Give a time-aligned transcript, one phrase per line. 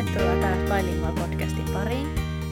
[0.00, 2.08] Tervetuloa taas Bilingual podcastin pariin.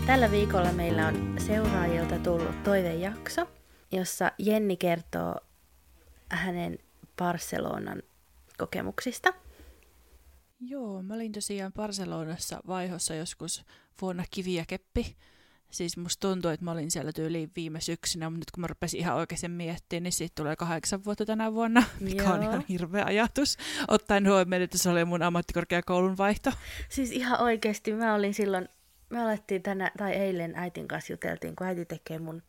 [0.06, 3.50] Tällä viikolla meillä on seuraajilta tullut toivejakso,
[3.92, 5.36] jossa Jenni kertoo
[6.30, 6.78] hänen
[7.16, 8.02] Barcelonan
[8.58, 9.34] kokemuksista.
[10.60, 13.64] Joo, mä olin tosiaan Barcelonassa vaihossa joskus
[14.00, 15.16] vuonna kivi ja keppi.
[15.70, 19.00] Siis musta tuntuu, että mä olin siellä tyyliin viime syksynä, mutta nyt kun mä rupesin
[19.00, 22.32] ihan oikeasti miettimään, niin siitä tulee kahdeksan vuotta tänä vuonna, mikä Joo.
[22.32, 23.56] on ihan hirveä ajatus.
[23.88, 26.52] Ottaen huomioon, että se oli mun ammattikorkeakoulun vaihto.
[26.88, 28.68] Siis ihan oikeasti mä olin silloin,
[29.10, 32.42] me alettiin tänä, tai eilen äitin kanssa juteltiin, kun äiti tekee mun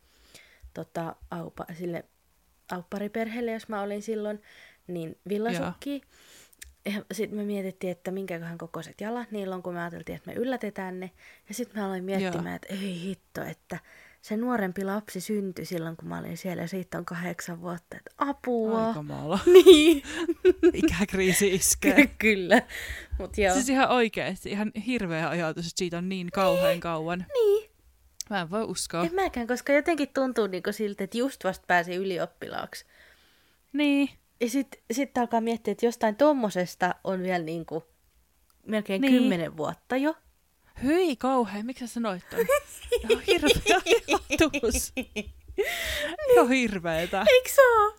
[0.74, 2.06] tota, aupa, sille
[2.72, 4.42] auppariperheelle, jos mä olin silloin,
[4.88, 5.92] niin villasukki.
[5.92, 6.02] Joo.
[7.12, 11.00] Sitten me mietittiin, että minkäköhän kokoiset jalat niillä on, kun me ajateltiin, että me yllätetään
[11.00, 11.12] ne.
[11.50, 12.56] Ja sitten mä aloin miettimään, Joo.
[12.56, 13.80] että ei hitto, että
[14.22, 18.12] se nuorempi lapsi syntyi silloin, kun mä olin siellä, ja siitä on kahdeksan vuotta, että
[18.18, 18.88] apua.
[18.88, 19.40] Aika maala.
[19.54, 20.04] Niin.
[20.74, 22.08] Ikäkriisi iskee.
[22.18, 22.62] Kyllä.
[23.20, 23.54] Mut joo.
[23.54, 26.82] Siis ihan oikeasti, ihan hirveä ajatus, että siitä on niin kauhean niin.
[26.82, 27.26] kauan.
[27.34, 27.70] Niin.
[28.30, 29.04] Mä en voi uskoa.
[29.04, 32.86] En mäkään, koska jotenkin tuntuu niinku siltä, että just vasta pääsi ylioppilaaksi.
[33.74, 34.10] Niin.
[34.42, 37.84] Ja sitten sit alkaa miettiä, että jostain tommosesta on vielä niinku
[38.66, 39.14] melkein niin.
[39.14, 40.16] kymmenen vuotta jo.
[40.84, 42.40] Hyi kauhean, miksi sä sanoit ton?
[43.10, 44.94] Ihan hirveä ajatus.
[46.32, 47.26] Ihan hirveetä.
[47.30, 47.94] Eikö se ole?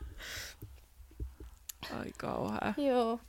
[1.99, 2.75] Ai kauhea.
[2.77, 3.21] Joo.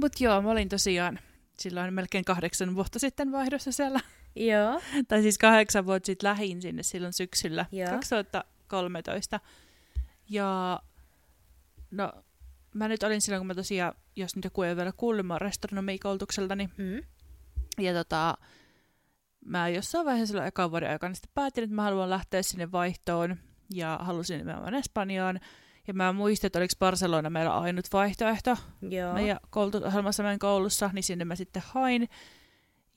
[0.00, 1.18] Mut joo, mä olin tosiaan
[1.58, 4.00] silloin melkein kahdeksan vuotta sitten vaihdossa siellä.
[4.36, 4.80] Joo.
[5.08, 7.90] tai siis kahdeksan vuotta sitten lähin sinne silloin syksyllä Joo.
[7.90, 9.40] 2013.
[10.28, 10.80] Ja
[11.96, 12.12] no,
[12.74, 15.38] mä nyt olin silloin, kun mä tosiaan, jos nyt joku ei ole vielä kuullut, mä
[15.38, 16.68] restonomikoulutukseltani.
[16.76, 17.02] Mm.
[17.78, 18.38] Ja tota,
[19.44, 23.36] mä jossain vaiheessa silloin ekan vuoden aikana sitten päätin, että mä haluan lähteä sinne vaihtoon.
[23.74, 25.40] Ja halusin nimenomaan Espanjaan.
[25.86, 29.14] Ja mä muistin, että oliko Barcelona meillä ainut vaihtoehto Joo.
[29.14, 32.08] meidän koulutusohjelmassa meidän koulussa, niin sinne mä sitten hain.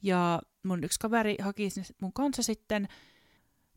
[0.01, 2.87] Ja mun yksi kaveri haki sinne mun kanssa sitten.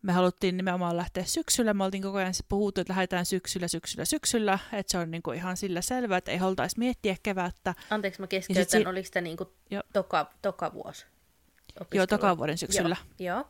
[0.02, 1.74] Me haluttiin nimenomaan lähteä syksyllä.
[1.74, 4.58] Me oltiin koko ajan puhuttu, että lähdetään syksyllä, syksyllä, syksyllä.
[4.72, 7.74] Että se on niinku ihan sillä selvää, että ei haltaisi miettiä kevättä.
[7.90, 8.66] Anteeksi, mä keskeytän.
[8.82, 9.52] Si- oliko tämä niinku
[9.92, 11.06] toka, toka vuosi?
[11.80, 11.98] Opiskelu?
[11.98, 12.96] Joo, toka vuoden syksyllä.
[13.18, 13.36] Joo.
[13.36, 13.44] Joo.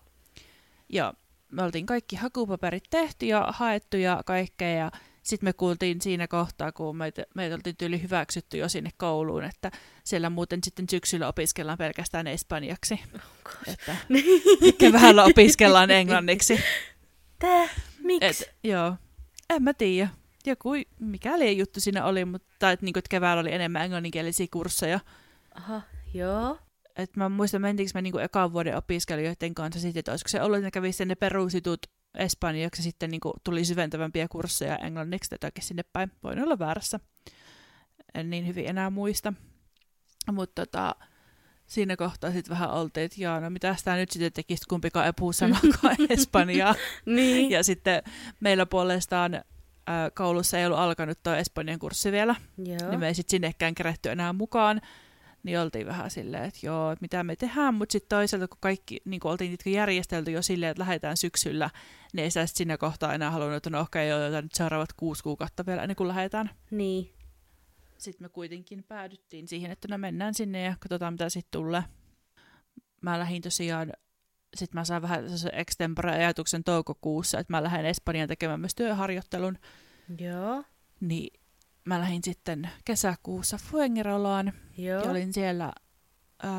[0.89, 1.15] Ja
[1.51, 4.71] me oltiin kaikki hakupaperit tehty ja haettu ja kaikkea.
[4.71, 4.91] Ja
[5.23, 9.71] sitten me kuultiin siinä kohtaa, kun meitä, meitä oltiin tyyli hyväksytty jo sinne kouluun, että
[10.05, 13.01] siellä muuten sitten syksyllä opiskellaan pelkästään espanjaksi.
[13.15, 13.97] Oh, että
[14.79, 16.61] keväällä opiskellaan englanniksi.
[17.39, 17.69] Tää?
[18.03, 18.45] Miksi?
[18.45, 18.97] Et, joo,
[19.51, 20.09] en mä tiedä.
[20.47, 25.01] Joku, mikäli juttu siinä oli, mutta että, niinku, että keväällä oli enemmän englanninkielisiä kursseja.
[25.55, 25.83] Aha,
[26.15, 26.59] joo.
[26.97, 30.57] Et mä muistan, mentiinkö mä niinku ekan vuoden opiskelijoiden kanssa sitten, että olisiko se ollut,
[30.57, 35.83] että ne kävi ne perusitut espanjaksi sitten niin kuin tuli syventävämpiä kursseja englanniksi jotakin sinne
[35.93, 36.13] päin.
[36.23, 37.01] Voin olla väärässä.
[38.15, 39.33] En niin hyvin enää muista.
[40.33, 40.97] Mutta tota,
[41.67, 45.13] siinä kohtaa sitten vähän oltiin, että jaa, no mitä tämä nyt sitten tekisi, kumpikaan ei
[45.19, 46.75] puhu sanakaan espanjaa.
[47.07, 47.51] niin.
[47.51, 48.03] Ja sitten
[48.41, 49.43] meillä puolestaan äh,
[50.15, 52.35] koulussa ei ollut alkanut tuo espanjan kurssi vielä.
[52.59, 52.91] Joo.
[52.91, 54.81] Niin me ei sitten sinnekään kerätty enää mukaan
[55.43, 59.01] niin oltiin vähän silleen, että joo, että mitä me tehdään, mutta sitten toisaalta kun kaikki
[59.05, 61.71] niin kun oltiin järjestelty jo silleen, että lähdetään syksyllä,
[62.13, 65.23] niin ei sitä siinä kohtaa enää halunnut, että no okei, okay, joo, nyt seuraavat kuusi
[65.23, 66.51] kuukautta vielä ennen kuin lähdetään.
[66.71, 67.15] Niin.
[67.99, 71.83] Sitten me kuitenkin päädyttiin siihen, että no mennään sinne ja katsotaan mitä sitten tulee.
[73.01, 73.93] Mä lähdin tosiaan,
[74.57, 79.59] sitten mä sain vähän extempore-ajatuksen toukokuussa, että mä lähden Espanjaan tekemään myös työharjoittelun.
[80.19, 80.65] Joo.
[81.01, 81.40] Niin
[81.85, 85.05] mä lähdin sitten kesäkuussa Fuengirolaan Joo.
[85.05, 85.73] ja olin siellä
[86.45, 86.51] öö,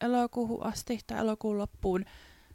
[0.00, 2.04] elokuuhun asti tai elokuun loppuun.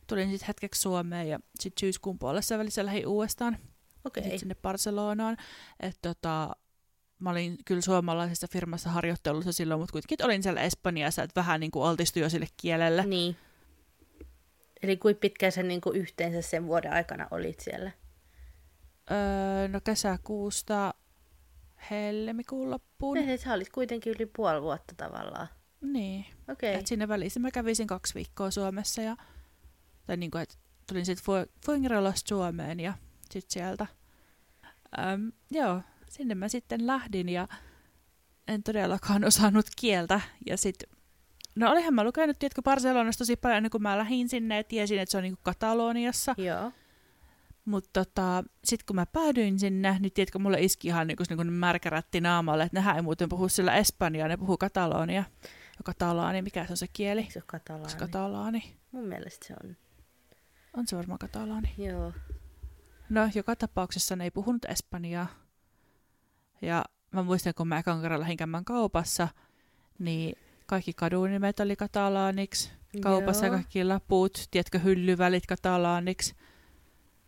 [0.08, 3.58] Tulin sitten hetkeksi Suomeen ja sitten syyskuun puolessa välissä lähdin uudestaan
[4.06, 4.24] okay.
[4.24, 5.38] sit sinne Barcelonaan.
[5.80, 6.56] Et tota,
[7.20, 11.72] mä olin kyllä suomalaisessa firmassa harjoittelussa silloin, mutta kuitenkin olin siellä Espanjassa, että vähän niin
[11.72, 13.06] kuin altistui jo sille kielelle.
[13.06, 13.36] Niin.
[14.84, 17.92] Eli kuinka pitkään sen niin kuin yhteensä sen vuoden aikana olit siellä?
[19.12, 20.94] Öö, no kesäkuusta
[21.92, 23.18] helmikuun loppuun.
[23.18, 25.48] Ne, sä olit kuitenkin yli puoli vuotta tavallaan.
[25.82, 26.26] Niin.
[26.50, 26.72] Okei.
[26.72, 26.80] Okay.
[26.80, 29.18] Et sinne välissä mä kävisin kaksi viikkoa Suomessa ja
[30.08, 30.56] tai niin kuin, että
[30.88, 32.94] tulin sitten Fuengirollasta Suomeen ja
[33.32, 33.88] sitten sieltä.
[35.00, 37.48] Öm, joo, sinne mä sitten lähdin ja
[38.48, 40.22] en todellakaan osannut kieltä.
[40.46, 40.90] Ja sitten,
[41.56, 45.00] no olihan mä lukenut, tiedätkö, Barcelonasta tosi paljon ennen kuin mä lähdin sinne ja tiesin,
[45.00, 46.36] että se on niin kuin Kataloniassa.
[46.38, 46.72] Joo.
[47.68, 52.22] Mutta tota, sitten kun mä päädyin sinne, niin tiedätkö, mulle iski ihan niin kuin märkärätti
[52.22, 55.24] naamalle, että nehän ei muuten puhu sillä espanjaa, ne puhuu katalonia.
[55.78, 57.20] Ja katalaani, mikä se on se kieli?
[57.20, 57.92] Eikö se ole katalaani?
[57.92, 58.78] Se katalaani.
[58.92, 59.76] Mun mielestä se on.
[60.74, 61.74] On se varmaan katalaani.
[61.78, 62.14] Joo.
[63.10, 65.28] No, joka tapauksessa ne ei puhunut espanjaa.
[66.62, 69.28] Ja mä muistan, kun mä ekan kerran lähdin käymään kaupassa,
[70.00, 70.38] niin
[70.68, 72.72] Kaikki kadunimet oli katalaaniksi.
[73.02, 73.56] Kaupassa Joo.
[73.56, 76.36] kaikki laput, tiedätkö, hyllyvälit katalaaniksi.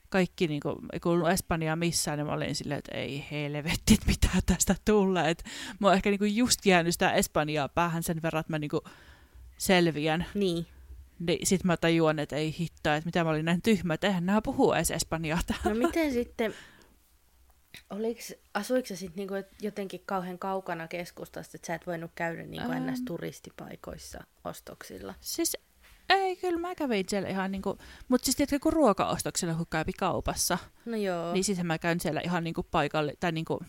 [0.09, 4.05] Kaikki niin kuin, ei kuulunut Espanjaa missään, niin mä olin silleen, että ei helvetti, että
[4.11, 5.29] mitä tästä tulee.
[5.29, 5.43] Et
[5.79, 8.69] mä oon ehkä niin kuin just jäänyt sitä Espanjaa päähän sen verran, että mä niin
[8.69, 8.81] kuin
[9.57, 10.25] selviän.
[10.33, 10.65] Niin.
[11.19, 14.25] Niin sit mä tajuan, että ei hittoa, että mitä mä olin näin tyhmä, että eihän
[14.25, 15.81] nämä puhu edes Espanjaa täällä.
[15.81, 16.53] No miten sitten,
[17.89, 22.71] oliks, asuiko sä sitten niinku jotenkin kauhean kaukana keskustasta, että sä et voinut käydä niinku
[22.71, 22.89] Ähm.
[22.91, 23.01] ns.
[23.05, 25.13] turistipaikoissa ostoksilla?
[25.19, 25.57] Siis
[26.09, 27.77] ei, kyllä mä kävin siellä ihan niinku,
[28.07, 31.33] mutta siis tiedätkö, kun ruokaostoksilla kun käypi kaupassa, No joo.
[31.33, 33.59] niin sitten mä käyn siellä ihan niinku paikalle, tai niinku,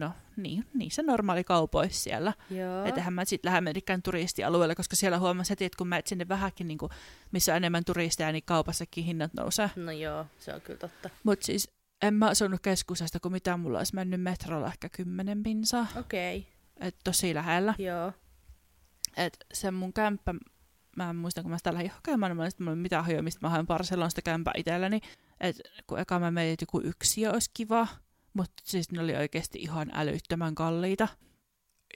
[0.00, 2.32] no niin, niissä normaali kaupoissa siellä.
[2.84, 6.28] Että mä sitten lähde menekään turistialueelle, koska siellä huomasin heti, että kun mä et sinne
[6.28, 6.88] vähänkin, niinku,
[7.32, 9.70] missä on enemmän turisteja, niin kaupassakin hinnat nousee.
[9.76, 11.10] No joo, se on kyllä totta.
[11.22, 11.70] Mutta siis
[12.02, 15.86] en mä asunut keskustasta, kun mitä mulla olisi mennyt metrolla ehkä kymmenen pinsaa.
[16.00, 16.88] Okei, okay.
[16.88, 17.74] Et tosi lähellä.
[17.78, 18.12] joo.
[19.16, 20.34] Et se mun kämppä,
[20.96, 23.48] mä en muista, kun mä sitä lähdin hakemaan, niin mä olin, mitään hajoa, mistä mä
[23.48, 25.00] haen Barcelonasta kämpää itselleni.
[25.40, 25.56] Et
[25.86, 27.88] kun eka mä menin, että joku yksi olisi kiva,
[28.34, 31.08] mutta siis ne oli oikeasti ihan älyttömän kalliita.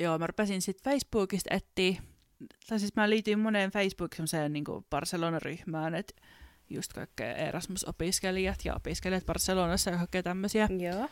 [0.00, 2.02] Joo, mä rupesin sitten Facebookista etsiä,
[2.68, 6.14] tai siis mä liityin moneen Facebook semmoiseen niin Barcelona-ryhmään, että
[6.70, 10.68] just kaikkea Erasmus-opiskelijat ja opiskelijat Barcelonassa ja kaikkea tämmöisiä.
[10.78, 11.08] Joo.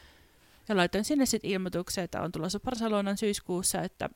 [0.69, 4.11] Ja laitoin sinne sitten ilmoituksen, että on tulossa Barcelonan syyskuussa, että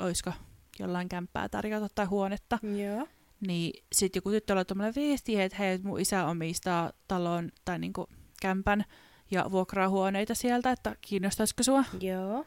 [0.00, 0.32] olisiko
[0.78, 2.58] jollain kämppää tarjota tai huonetta.
[2.62, 3.08] Joo.
[3.46, 8.06] Niin sitten joku tyttö laittoi mulle viestiä, että hei, mun isä omistaa talon tai niinku
[8.40, 8.84] kämpän
[9.30, 11.84] ja vuokraa huoneita sieltä, että kiinnostaisiko sua.
[12.00, 12.46] Joo.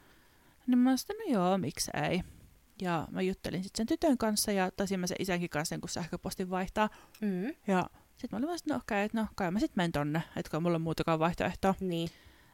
[0.67, 2.21] Niin mä sanoin, no joo, miksi ei.
[2.81, 6.49] Ja mä juttelin sitten sen tytön kanssa ja taisin mä sen isänkin kanssa, kun sähköpostin
[6.49, 6.89] vaihtaa.
[7.21, 7.53] Mm.
[7.67, 10.23] Ja sitten mä olin vaan, että no okei, että no kai mä sitten menen tonne,
[10.35, 11.75] että kun mulla on muutakaan vaihtoehtoa.
[11.79, 12.09] Niin.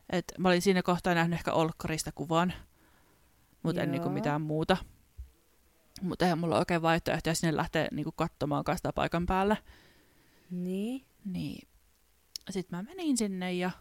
[0.10, 2.54] Et mä olin siinä kohtaa nähnyt ehkä Olkkarista kuvan,
[3.64, 4.78] mutta en niinku mitään muuta.
[6.02, 9.58] Mutta eihän mulla oikein vaihtoehtoja sinne lähteä niinku katsomaan sitä paikan päällä.
[10.52, 11.06] Niin.
[11.26, 11.68] Niin
[12.50, 13.72] sitten mä menin sinne ja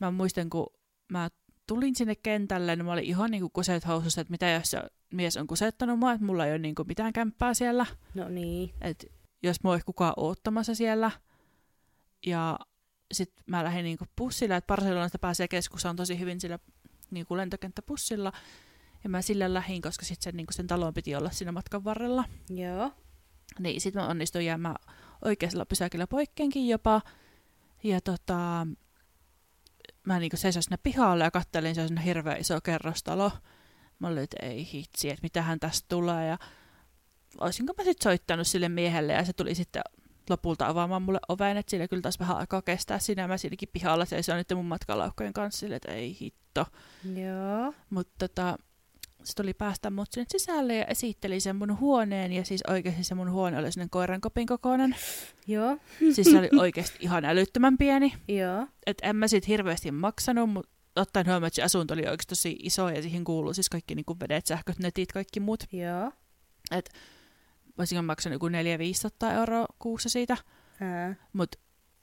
[0.00, 0.66] mä muistan, kun
[1.08, 1.28] mä
[1.66, 4.82] tulin sinne kentälle, niin mä olin ihan niinku kuseet housussa, että mitä jos se
[5.12, 7.86] mies on kusettanut mua, että mulla ei ole niinku mitään kämppää siellä.
[8.14, 8.74] No niin.
[8.80, 9.06] että
[9.42, 11.10] jos mua ei kukaan oottamassa siellä.
[12.26, 12.58] Ja
[13.12, 16.58] sitten mä lähdin niinku bussilla, että Barcelonasta pääsee keskustaan tosi hyvin sillä
[17.10, 18.32] niinku lentokenttäbussilla.
[19.06, 22.24] Ja mä sillä lähdin, koska sitten sen, niinku sen talon piti olla siinä matkan varrella.
[22.50, 22.92] Joo.
[23.58, 24.76] Niin sitten mä onnistuin jäämään
[25.24, 27.00] oikealla pysäkillä poikkeenkin jopa.
[27.82, 28.66] Ja tota,
[30.06, 33.32] mä niinku seisoin sinne pihalle ja kattelin, se on sinne hirveä iso kerrostalo.
[33.98, 36.28] Mä olin, että ei hitsi, että mitähän tästä tulee.
[36.28, 36.38] Ja
[37.40, 39.82] olisinko mä sitten soittanut sille miehelle ja se tuli sitten
[40.30, 43.28] lopulta avaamaan mulle oven, että sillä kyllä taas vähän aikaa kestää siinä.
[43.28, 46.66] Mä siinäkin pihalla seisoin niiden mun matkalaukkojen kanssa silleen, että ei hitto.
[47.14, 47.74] Joo.
[47.90, 48.58] Mutta tota,
[49.26, 52.32] se tuli päästä mut sinne sisälle ja esitteli sen mun huoneen.
[52.32, 54.96] Ja siis oikeasti se mun huone oli sellainen koirankopin kokoinen.
[55.46, 55.78] Joo.
[56.12, 58.14] Siis se oli oikeasti ihan älyttömän pieni.
[58.28, 58.66] Joo.
[58.86, 62.56] Et en mä siitä hirveästi maksanut, mutta ottaen huomioon, että se asunto oli oikeasti tosi
[62.62, 65.64] iso ja siihen kuuluu siis kaikki niin kuin vedet, sähköt, netit, kaikki muut.
[65.72, 66.12] Joo.
[67.78, 70.36] Voisinko maksanut joku 400-500 euroa kuussa siitä.
[71.32, 71.58] Mutta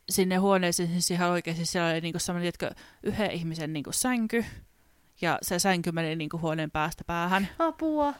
[0.09, 4.45] sinne huoneeseen siis ihan oikeasti siellä oli niinku sellainen, tiedätkö, yhden ihmisen niinku sänky.
[5.23, 7.49] Ja se sänky meni niinku huoneen päästä päähän.
[7.59, 8.13] Apua.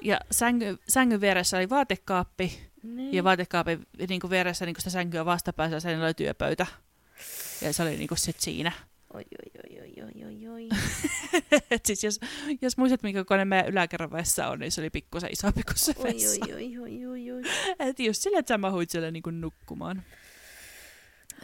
[0.00, 2.58] Ja sänky, sängyn vieressä oli vaatekaappi.
[2.82, 3.14] Niin.
[3.14, 6.66] Ja vaatekaapin niinku vieressä niinku sitä sänkyä vastapäässä sen oli työpöytä.
[7.62, 8.72] Ja se oli niinku sit siinä.
[9.14, 10.68] Oi, oi, oi, oi, oi, oi, oi.
[11.70, 12.20] Et siis jos,
[12.62, 15.94] jos muistat, minkä kone meidän yläkerran vessa on, niin se oli pikkusen isompi kuin se
[15.96, 16.44] Oi, vessa.
[16.44, 17.42] oi, oi, oi, oi, oi.
[17.88, 20.02] Et just sille, että sä mahuit siellä niinku nukkumaan.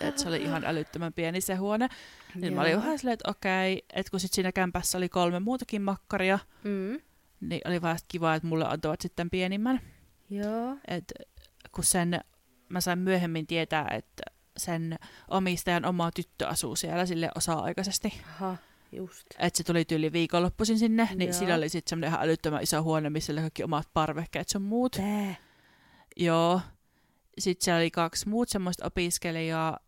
[0.00, 1.88] Et se oli ihan älyttömän pieni se huone.
[2.35, 5.83] Niin mä olin vähän silleen, että okei, että kun sit siinä kämpässä oli kolme muutakin
[5.83, 7.00] makkaria, Mm.
[7.40, 9.81] niin oli sit kiva, että mulle antavat sitten pienimmän.
[10.31, 10.76] Joo.
[10.88, 11.12] Et
[11.73, 12.21] kun sen,
[12.69, 14.23] mä sain myöhemmin tietää, että
[14.57, 18.21] sen omistajan oma tyttö asuu siellä sille osa-aikaisesti.
[18.28, 18.57] Aha,
[18.93, 19.26] just.
[19.38, 21.38] Että se tuli tyyli viikonloppuisin sinne, niin Joo.
[21.38, 24.93] sillä oli sitten semmoinen ihan älyttömän iso huone, missä oli kaikki omat parvekkeet sun muut.
[24.93, 25.35] Tää.
[26.17, 26.61] Joo.
[27.38, 29.78] Sitten siellä oli kaksi muut semmoista opiskelijaa.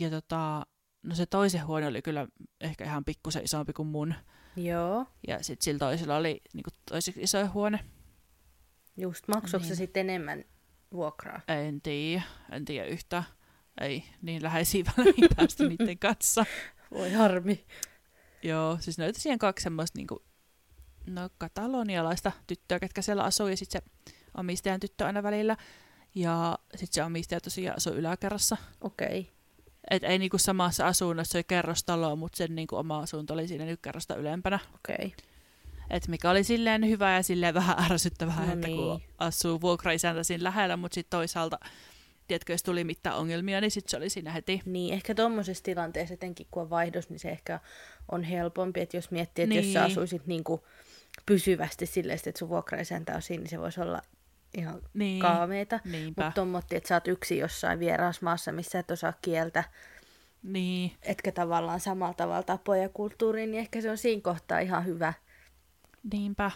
[0.00, 0.66] Ja tota,
[1.02, 2.26] no se toisen huone oli kyllä
[2.60, 4.14] ehkä ihan pikkusen isompi kuin mun.
[4.56, 5.06] Joo.
[5.28, 7.84] Ja sitten sillä toisella oli niinku toiseksi iso huone.
[8.96, 9.28] Just.
[9.28, 9.76] Maksoiko se Niin.
[9.76, 10.44] sitten enemmän
[10.92, 11.40] vuokraa?
[11.48, 12.22] En tiedä,
[12.52, 13.24] en tiedä yhtään.
[13.80, 16.46] Ei niin läheisiä väliin päästä niiden kanssa.
[16.94, 17.66] Voi harmi.
[18.42, 20.24] Joo, siis ne oli tosiaan kaksi semmoista niinku,
[21.06, 25.56] no katalonialaista tyttöä, ketkä siellä asuu, ja sitten se omistajan tyttö aina välillä.
[26.14, 28.56] Ja sitten se omistaja tosiaan asui yläkerrassa.
[28.80, 29.20] Okei.
[29.20, 29.32] Okay.
[29.90, 33.64] Et ei niinku samassa asunnossa, se oli kerrostalo, mutta sen niinku oma asunto oli siinä
[33.64, 34.58] nyt kerrosta ylempänä.
[34.74, 35.06] Okei.
[35.06, 35.10] Okay.
[35.90, 39.02] Et mikä oli silleen hyvä ja silleen vähän ärsyttävää, No että kun niin.
[39.18, 41.58] asuu vuokraisäntä siinä lähellä, mutta sitten toisaalta,
[42.28, 44.62] tiedätkö, jos tuli mitään ongelmia, niin sitten se oli siinä heti.
[44.64, 47.60] Niin, ehkä tuommoisessa tilanteessa, etenkin kun on vaihdos, niin se ehkä
[48.12, 49.64] on helpompi, että jos miettii, että niin.
[49.64, 49.92] jos sä Niin.
[49.92, 50.60] asuisit niin kuin
[51.26, 54.02] pysyvästi silleen, että sun vuokraisäntä on siinä, niin se voisi olla
[54.58, 55.80] ihan Niin, kaameita.
[56.06, 59.64] Mutta tommotti, että sä oot yksi jossain vieraassa maassa, missä et osaa kieltä,
[60.42, 64.86] Niin, etkä tavallaan samalla tavalla tapoja ja kulttuuriin, niin ehkä se on siinä kohtaa ihan
[64.86, 65.12] hyvä.
[66.12, 66.50] niinpä.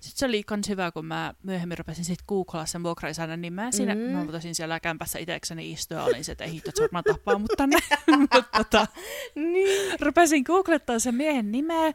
[0.00, 3.94] Sitten se oli kans hyvä, kun mä myöhemmin rupesin sitten googlaa sen vuokraisänän nimeä siinä.
[3.94, 4.00] Mm.
[4.00, 4.06] Mm.
[4.10, 7.38] Mä voitasin siellä kämpässä itsekseni istua ja olin se, että ei hitto, että varmaan tappaa
[7.38, 7.76] mut tänne.
[8.18, 8.86] Mutta tota,
[9.34, 10.00] Niin.
[10.00, 11.92] rupesin googlettaa sen miehen nimeä,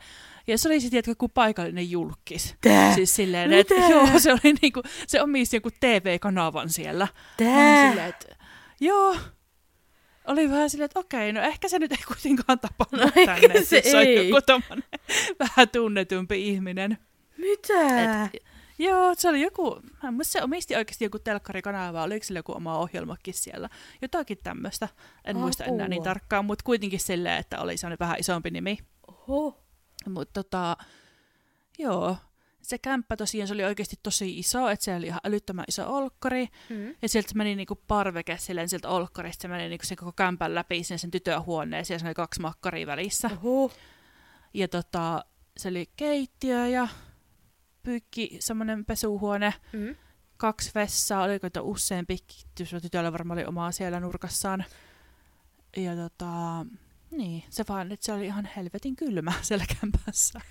[0.47, 2.55] ja se oli sitten tiedätkö, joku paikallinen julkis.
[2.61, 2.95] Tää?
[2.95, 3.87] Siis silleen, että Mitä?
[3.89, 7.07] joo, se oli niinku, se omisti joku TV-kanavan siellä.
[7.37, 7.89] Tää?
[7.89, 8.35] silleen, että
[8.79, 9.15] joo.
[10.27, 13.77] Oli vähän silleen, että okei, no ehkä se nyt ei kuitenkaan tapannut No tänne, se
[13.77, 14.29] että se on ei.
[14.29, 14.83] joku tommonen
[15.39, 16.97] vähän tunnetumpi ihminen.
[17.37, 18.03] Mitä?
[18.25, 18.43] Et,
[18.79, 22.77] joo, se oli joku, mä muista, se omisti oikeasti joku telkkarikanava, oliko sillä joku oma
[22.77, 23.69] ohjelmakin siellä.
[24.01, 24.87] Jotakin tämmöistä,
[25.25, 26.03] en muista enää niin Apua.
[26.13, 28.77] tarkkaan, mutta kuitenkin silleen, että oli sellainen vähän isompi nimi.
[29.07, 29.63] Oho.
[30.09, 30.77] Mutta tota,
[31.79, 32.17] joo,
[32.61, 36.47] se kämppä tosiaan se oli oikeasti tosi iso, että se oli ihan älyttömän iso olkkari.
[36.69, 36.95] Mm.
[37.01, 40.83] Ja sieltä meni niinku parveke silleen sieltä olkkarista, se meni niinku sen koko kämpän läpi
[40.83, 43.29] sinne sen tytön huoneeseen, ja se oli kaksi makkaria välissä.
[43.43, 43.71] Oho.
[44.53, 45.25] Ja tota,
[45.57, 46.87] se oli keittiö ja
[47.83, 49.95] pyykki, semmoinen pesuhuone, Mm.
[50.37, 52.17] kaksi vessaa, oliko että useampi,
[52.81, 54.65] tytöllä varmaan oli omaa siellä nurkassaan.
[55.77, 56.65] Ja tota,
[57.11, 60.41] niin, se vaan, että se oli ihan helvetin kylmä siellä kämpässä.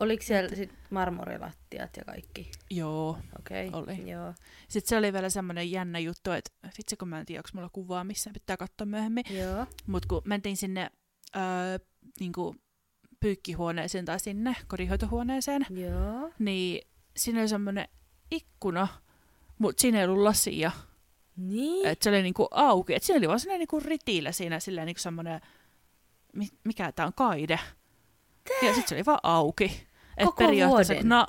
[0.00, 2.50] Oliko siellä sit marmorilattiat ja kaikki?
[2.70, 3.18] Joo.
[3.38, 3.68] Okei.
[3.68, 3.82] Okay.
[3.82, 4.10] Oli.
[4.10, 4.34] Joo.
[4.68, 7.70] Sitten se oli vielä semmoinen jännä juttu, että vitsi kun mä en tiedä, onko mulla
[7.72, 9.24] kuvaa missä, pitää katsoa myöhemmin.
[9.30, 9.66] Joo.
[9.86, 10.90] Mutta kun mentiin sinne
[11.36, 11.78] öö,
[12.20, 12.56] niinku,
[13.20, 16.30] pyykkihuoneeseen tai sinne kodinhoitohuoneeseen, Joo.
[16.38, 17.88] niin siinä oli semmoinen
[18.30, 18.88] ikkuna,
[19.58, 20.70] mutta siinä ei ollut lasia.
[21.36, 21.86] Niin.
[21.86, 22.94] Että se oli niinku auki.
[22.94, 25.40] Että siinä oli vaan sellainen niinku ritilä siinä, silleen niinku semmoinen,
[26.32, 27.58] mi- mikä tää on, kaide.
[28.62, 29.86] Ja sitten se oli vaan auki.
[30.16, 31.08] Et Koko periaatteessa, vuoden?
[31.08, 31.26] Na-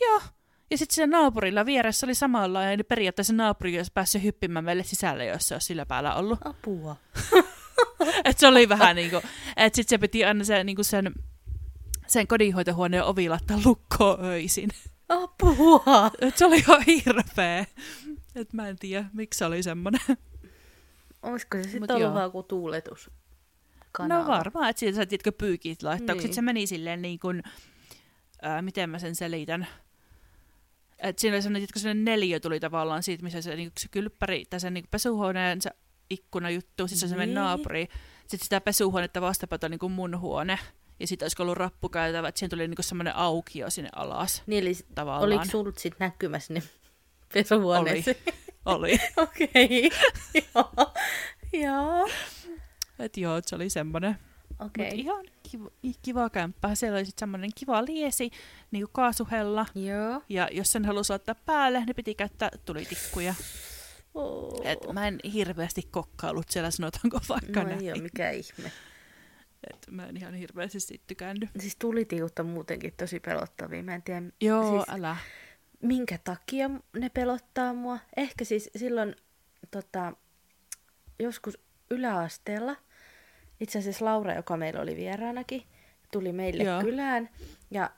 [0.00, 0.20] joo.
[0.70, 5.26] Ja sitten siellä naapurilla vieressä oli samalla, ja periaatteessa naapuri olisi päässyt hyppimään meille sisälle,
[5.26, 6.38] jos se olisi sillä päällä ollut.
[6.46, 6.96] Apua.
[8.24, 9.16] Et se oli vähän niinku,
[9.56, 11.12] että sit se piti aina se, niinku sen,
[12.06, 14.70] sen kodinhoitohuoneen ovi laittaa lukkoon öisin.
[15.08, 16.10] Apua.
[16.20, 17.66] Et se oli ihan hirveä.
[18.40, 20.00] Et mä en tiedä, miksi se oli semmonen.
[21.22, 23.10] Olisiko se sitten ollut vaan joku tuuletus?
[24.08, 26.18] No varmaan, että siitä sä tiedätkö pyykit laittaa, niin.
[26.20, 26.28] Niin.
[26.28, 27.42] sit se meni silleen niin kuin,
[28.42, 29.66] ää, miten mä sen selitän.
[30.98, 34.44] Et siinä oli semmoinen, tiedätkö, semmoinen neliö tuli tavallaan siitä, missä se, niin se kylppäri,
[34.50, 35.70] tai se niin pesuhuoneen se
[36.10, 37.34] ikkuna juttu, siis se semmoinen Niin.
[37.34, 37.88] naapuri.
[38.20, 40.58] Sitten sitä pesuhuonetta vastapäätä on niin kuin mun huone.
[41.00, 44.62] Ja sitten olisiko ollut rappukäytävä, että siinä tuli niin kuin semmoinen aukio sinne alas Niin,
[44.64, 45.24] eli tavallaan.
[45.26, 46.62] oliko sulta sit näkymässä ne
[47.34, 48.10] pesuhuoneessa?
[48.64, 48.98] Oli.
[49.16, 49.90] Okei.
[50.34, 50.94] Joo.
[51.52, 52.08] Joo.
[52.98, 54.18] Et joo, se oli semmoinen.
[54.58, 54.84] Okei.
[54.84, 55.70] Mutta ihan kiva,
[56.02, 56.74] kiva kämppä.
[56.74, 58.30] Siellä oli sitten semmoinen kiva liesi,
[58.70, 59.66] niin kuin kaasuhella.
[59.74, 60.22] Joo.
[60.28, 63.34] Ja jos sen halusi laittaa päälle, niin piti käyttää tulitikkuja.
[64.14, 64.60] Oh.
[64.64, 67.92] Et mä en hirveästi kokkailut siellä, sanotaanko vaikka no näin.
[67.92, 68.72] ole mikä ihme.
[69.70, 71.50] Et mä en ihan hirveästi siitä tykännyt.
[71.58, 73.82] Siis tulitiukut on muutenkin tosi pelottavia.
[73.82, 74.98] Mä en tiedä, Joo, siis...
[74.98, 75.16] älä.
[75.82, 77.98] Minkä takia ne pelottaa mua.
[78.16, 79.16] Ehkä siis silloin
[79.70, 80.12] tota,
[81.18, 81.58] joskus
[81.90, 82.76] yläasteella,
[83.60, 85.62] itse asiassa Laura, joka meillä oli vieraanakin,
[86.12, 86.82] tuli meille Joo.
[86.82, 87.28] kylään.
[87.70, 87.90] Ja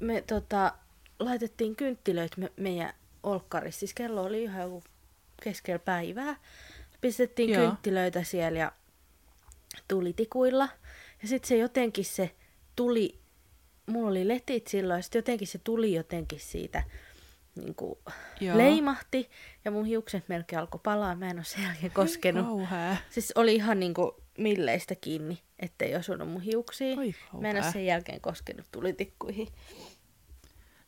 [0.00, 0.72] me tota,
[1.18, 3.78] laitettiin kynttilöitä me, meidän olkkarissa.
[3.78, 4.82] Siis kello oli ihan joku
[5.42, 6.36] keskellä päivää.
[7.00, 7.66] Pistettiin Joo.
[7.66, 8.72] kynttilöitä siellä ja
[9.88, 10.68] tulitikuilla.
[11.22, 12.30] Ja sitten se jotenkin se
[12.76, 13.20] tuli,
[13.86, 16.82] mulla oli letit silloin, sitten jotenkin se tuli jotenkin siitä
[17.56, 17.98] niin kuin
[18.40, 18.58] Joo.
[18.58, 19.30] leimahti.
[19.64, 22.46] Ja mun hiukset melkein alkoi palaa, mä en ole sen jälkeen koskenut.
[22.46, 22.96] Kauhea.
[23.10, 26.98] Siis oli ihan niin kuin milleistä kiinni, ettei osunut mun hiuksiin.
[26.98, 29.48] Oi Mä en ole sen jälkeen koskenut tulitikkuihin.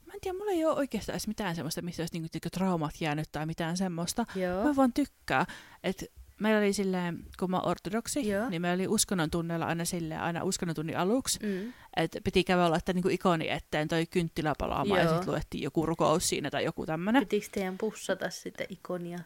[0.06, 2.94] Mä en tiedä, mulla ei ole oikeastaan edes mitään semmoista, missä olisi niinku, tiedätkö, traumat
[3.00, 4.26] jäänyt tai mitään semmoista.
[4.34, 4.64] Joo.
[4.64, 5.46] Mä vaan tykkään.
[5.84, 8.48] Et meillä oli silleen, kun mä ortodoksi, Joo.
[8.48, 11.72] niin meillä oli uskonnon tunneilla aina silleen, aina uskonnon tunnin aluksi, Mm.
[11.96, 15.14] että piti käydä laittaa niinku ikoni eteen toi kynttilä palaamaan ja Joo.
[15.14, 17.22] sitten luettiin joku rukous siinä tai joku tämmönen.
[17.22, 19.18] Pitikö teidän pussata sitä ikonia?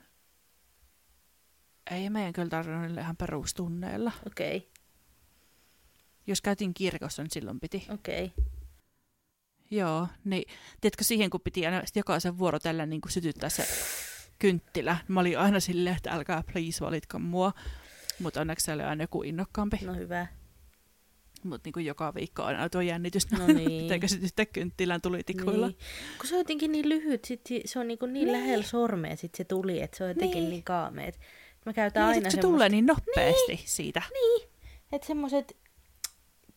[1.90, 4.12] Ei meidän kyllä tarvinnut ihan perustunneilla.
[4.26, 4.68] Okei, okay,
[6.26, 7.86] Jos käytiin kirkossa, niin silloin piti.
[7.92, 8.24] okei.
[8.24, 8.44] Okay.
[9.70, 10.44] Joo, niin
[10.80, 13.66] tiedätkö siihen, kun piti aina jokaisen vuorotellen niin sytyttää se
[14.40, 14.96] kynttilä.
[15.08, 17.52] Mä olin aina silleen, että älkää please valitko mua.
[18.22, 19.78] Mutta onneksi se oli aina joku innokkaampi.
[19.84, 20.26] No hyvä.
[21.44, 23.82] Mutta niinku joka viikko aina tuo jännitystä, No niin.
[23.82, 25.66] pitääkö se tyttää kynttilän tulitikuilla.
[25.68, 25.78] Niin.
[26.18, 28.32] Kun se on jotenkin niin lyhyt, sit si- se on niinku niin, Niin.
[28.32, 30.64] lähellä sormea sit se tuli, että se on jotenkin niin, Niin.
[30.64, 31.06] kaamea.
[31.06, 31.20] et
[31.66, 33.60] Mä käytän Niin, aina se semmoista, tulee niin nopeasti niin.
[33.64, 34.02] siitä.
[34.92, 35.56] että semmoiset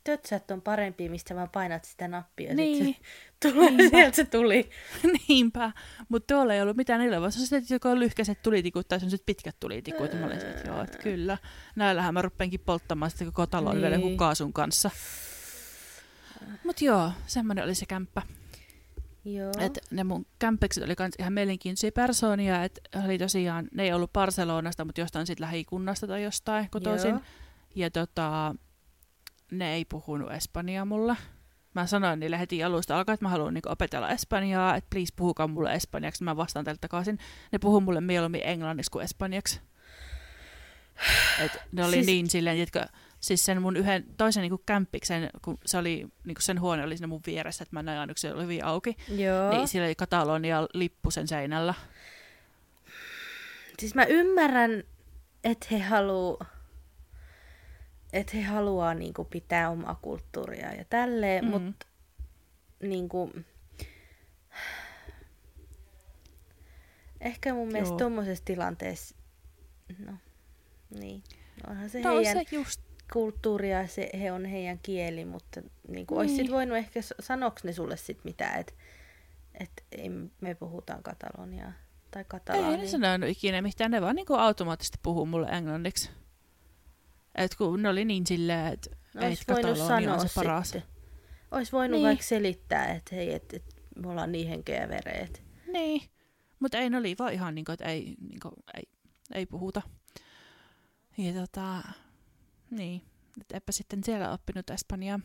[0.04, 2.54] tötsät on parempia, mistä vaan painat sitä nappia.
[2.54, 2.96] Niin.
[3.42, 4.70] Tulee, sieltä se tuli.
[5.28, 5.72] Niinpä.
[6.10, 9.26] Mutta tuolla ei ollut mitään niillä, vaan se on sitten joko lyhkäiset tulitikut tai sellaiset
[9.26, 10.14] pitkät tulitikut.
[10.14, 11.38] Mä olin että joo, että kyllä.
[11.76, 14.08] Näillähän mä ruppeenkin polttamaan sitten koko talon vielä Niin.
[14.08, 14.18] niin.
[14.18, 14.92] kaasun kanssa.
[16.64, 18.22] Mut joo, semmoinen oli se kämppä.
[19.26, 19.52] Joo.
[19.60, 24.14] Et ne mun kämppekset oli kans ihan mielenkiintoisia persoonia, että oli tosiaan, ne ei ollut
[24.14, 27.10] Barcelonasta, mutta jostain sit lähikunnasta tai jostain kotoisin.
[27.10, 27.22] Joo.
[27.76, 28.56] Ja tota,
[29.60, 31.16] ne ei puhunut espanjaa mulle.
[31.74, 35.48] Mä sanoin niille heti alusta alkaen, että mä haluan niinku opetella espanjaa, että please puhukaa
[35.48, 36.24] mulle espanjaksi.
[36.24, 37.20] Mä vastaan teille takaisin.
[37.52, 39.62] Ne puhuu mulle mieluummin englanniksi kuin espanjaksi.
[41.40, 42.88] Et ne oli Siis- niin silleen, että
[43.20, 47.08] siis sen mun yhden toisen niinku kämppiksen, kun se oli, niinku sen huone oli siinä
[47.08, 48.98] mun vieressä, että mä näin aina, kun se oli hyvin auki.
[49.18, 49.50] Joo.
[49.50, 51.74] Niin siellä oli Katalonia lippu sen seinällä.
[53.80, 54.84] Siis mä ymmärrän,
[55.44, 56.40] että he haluu,
[58.14, 61.52] että he haluaa niinku pitää omaa kulttuuria ja tälleen, mm.
[61.52, 61.62] Mm.
[61.62, 61.88] mutta
[62.82, 63.32] niinku,
[67.22, 67.98] ehkä mun mielestä Joo.
[68.00, 69.16] tuommoisessa tilanteessa,
[70.06, 70.14] no
[71.00, 71.24] niin,
[71.68, 72.82] onhan se No heidän se just,
[73.14, 76.20] kulttuuria se, he on heidän kieli, mutta niinku, niin.
[76.20, 76.52] olisi sit Niin.
[76.52, 78.74] voinut ehkä, sanoks ne sulle sit mitään, että
[79.60, 80.10] et ei
[80.42, 81.72] me puhutaan kataloniaa
[82.12, 82.78] tai ei katalaania.
[82.78, 86.10] ne sanonut ikinä mitään, ne vaan niinku automaattisesti puhuu mulle englanniksi.
[87.36, 90.70] Et kun ne oli niin silleen, että No, ois voinut Katalonia sanoa on se paras.
[90.70, 90.84] sitten.
[91.52, 92.00] Ois voinut Niin.
[92.04, 92.08] niin.
[92.08, 93.64] vaikka selittää, että hei, että et,
[93.96, 95.44] me ollaan niin henkeä vereet.
[95.74, 96.02] Niin,
[96.60, 98.84] mutta ei, ne oli vaan ihan niinku, että ei, niinku, ei,
[99.34, 99.82] ei puhuta.
[101.18, 101.82] Ja tota,
[102.70, 103.02] niin,
[103.42, 105.20] et eipä sitten siellä oppinut espanjaa.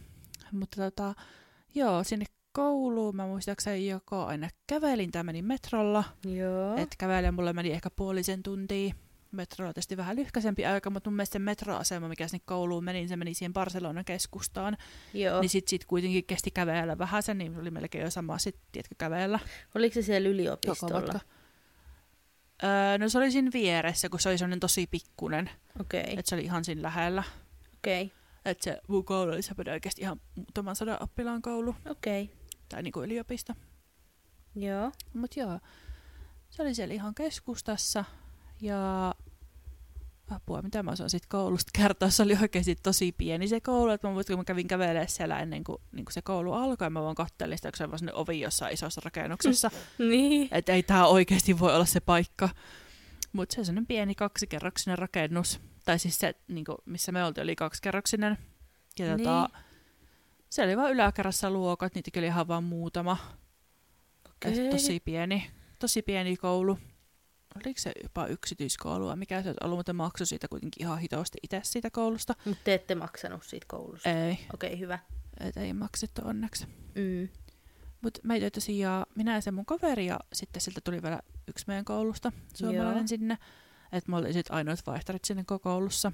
[0.53, 1.15] Mutta tota,
[1.75, 6.05] joo, sinne kouluun mä muistaakseni joko aina kävelin tai menin metrolla.
[6.25, 6.77] Joo.
[6.77, 8.95] Et kävelen mulle meni ehkä puolisen tuntia.
[9.33, 13.17] Metrolla tietysti vähän lyhkäisempi aika, mutta mun mielestä se metroasema, mikä sinne kouluun meni, se
[13.17, 14.77] meni siihen Barcelonan keskustaan.
[15.15, 15.41] Joo.
[15.41, 18.95] Niin sit, sit kuitenkin kesti kävellä vähän sen, niin oli melkein jo sama sit, tiedätkö,
[18.99, 19.39] kävellä.
[19.75, 21.21] Oliko se siellä yliopistolla?
[22.63, 25.51] Öö, no se oli siinä vieressä, kun se oli sellainen tosi pikkunen.
[25.81, 26.15] Okei, okay.
[26.19, 27.23] Että se oli ihan siinä lähellä.
[27.77, 28.17] okei, okay.
[28.45, 31.75] Että se mun koulu oli semmoinen oikeasti ihan muutaman sadan oppilaan koulu.
[31.91, 32.23] okei.
[32.23, 32.37] Okay.
[32.69, 33.55] Tai niinku yliopisto.
[34.55, 34.93] Joo.
[35.15, 35.61] Mut joo,
[36.51, 38.05] se oli siellä ihan keskustassa.
[38.61, 39.15] Ja
[40.31, 42.11] apua, mitä mä osaan siitä koulusta kertoa.
[42.11, 43.91] Se oli oikeasti tosi pieni se koulu.
[43.91, 46.87] Että mä muistan, kun mä kävin kävelemään siellä ennen kuin, niin kuin se koulu alkoi.
[46.87, 49.71] Ja mä vaan kattelin sitä, kun se on ovi jossain isossa rakennuksessa.
[49.99, 50.49] Niin.
[50.51, 52.49] että ei tämä oikeasti voi olla se paikka.
[53.33, 55.61] Mutta se on sellainen pieni kaksikerroksinen rakennus.
[55.85, 58.39] Tai siis se, niinku, missä me oltiin, oli kaksikerroksinen.
[58.99, 59.19] Ja Niin.
[59.19, 59.51] tota,
[60.51, 63.17] se oli vaan yläkerrassa luokat, niitä oli ihan vaan muutama.
[64.37, 64.71] Okay.
[64.71, 66.79] Tosi pieni, tosi pieni koulu.
[67.67, 69.17] Oliko se jopa yksityiskoulua?
[69.17, 72.35] Mikä se olisi ollut, mutta maksoi siitä kuitenkin ihan hitosti itse siitä koulusta.
[72.45, 74.11] Mutta te ette maksanut siitä koulusta.
[74.11, 74.99] Ei, Okei, okay, hyvä.
[75.41, 76.67] et ei maksettu onneksi.
[76.95, 77.29] Mm.
[78.01, 81.85] Mutta meitä tosiaan, minä ja se mun kaveri ja sitten siltä tuli vielä yksi meidän
[81.85, 83.07] koulusta, suomalainen Joo.
[83.07, 83.39] sinne.
[83.93, 86.13] Että me olin sitten ainoat vaihtarit sinne koko koulussa.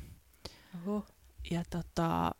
[0.75, 1.07] Oho.
[1.51, 2.31] Ja tota,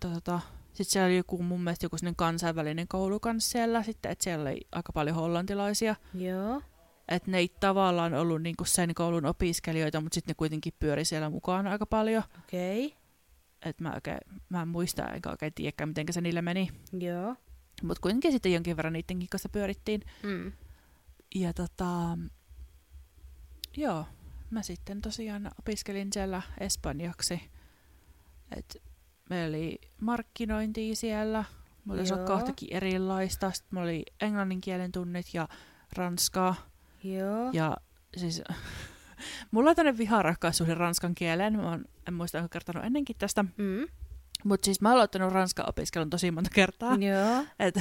[0.00, 4.42] tota, sitten siellä oli joku mun mielestä joku kansainvälinen koulu kanssa siellä sitten, että siellä
[4.42, 5.96] oli aika paljon hollantilaisia.
[6.14, 6.62] Joo.
[7.08, 11.30] Että ne ei tavallaan ollut niinku sen koulun opiskelijoita, mutta sitten ne kuitenkin pyöri siellä
[11.30, 12.22] mukaan aika paljon.
[12.38, 12.86] Okei.
[12.86, 12.98] Okay.
[13.62, 14.18] Että mä, oikein,
[14.48, 16.70] mä en muista enkä oikein tiedäkään, miten se niille meni.
[16.92, 17.36] Joo.
[17.82, 20.02] Mutta kuitenkin sitten jonkin verran niidenkin kanssa pyörittiin.
[20.22, 20.52] Mm.
[21.34, 22.18] Ja tota,
[23.76, 24.06] joo,
[24.50, 27.40] mä sitten tosiaan opiskelin siellä espanjaksi.
[28.56, 28.82] Et
[29.30, 31.44] meillä oli markkinointia siellä,
[31.84, 33.50] mulla oli kahtakin erilaista.
[33.50, 35.48] Sitten mulla oli englannin kielen tunnit ja
[35.92, 36.54] ranskaa.
[37.04, 37.50] Joo.
[37.52, 37.76] Ja
[38.16, 38.42] siis
[39.50, 41.56] mulla on tämmöinen viharakkaussuhde ranskan kieleen.
[41.56, 43.44] Mä oon, en muista, onko kertonut ennenkin tästä.
[43.56, 43.86] Mm.
[44.44, 46.94] Mutta siis mä oon aloittanut ranskan opiskelun tosi monta kertaa.
[46.94, 47.44] Joo.
[47.58, 47.74] Et,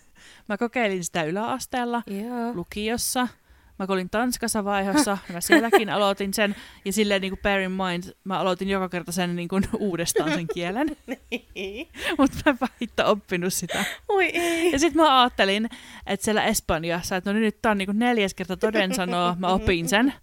[0.48, 2.54] mä kokeilin sitä yläasteella Joo.
[2.54, 3.28] lukiossa.
[3.78, 6.56] Mä olin Tanskassa vaihossa, mä sielläkin aloitin sen.
[6.84, 10.32] Ja silleen niin kuin bear in mind, mä aloitin joka kerta sen niin kuin uudestaan
[10.32, 10.96] sen kielen.
[12.18, 13.84] Mutta mä en vähittä oppinut sitä.
[14.08, 14.72] Oi ei.
[14.72, 15.68] Ja sitten mä ajattelin,
[16.06, 19.48] että siellä Espanjassa, että no nyt tää on niin kuin neljäs kerta toden sanoa, mä
[19.48, 20.14] opin sen.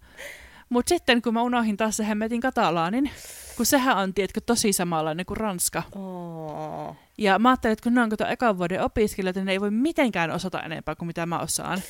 [0.68, 3.10] Mutta sitten kun mä unohdin taas se hemmetin katalaanin,
[3.56, 5.82] kun sehän on, tiedätkö, tosi samanlainen kuin ranska.
[5.94, 6.96] Oh.
[7.18, 9.70] Ja mä ajattelin, että kun ne on kato ekan vuoden opiskelijoita, niin ne ei voi
[9.70, 11.82] mitenkään osata enempää kuin mitä mä osaan.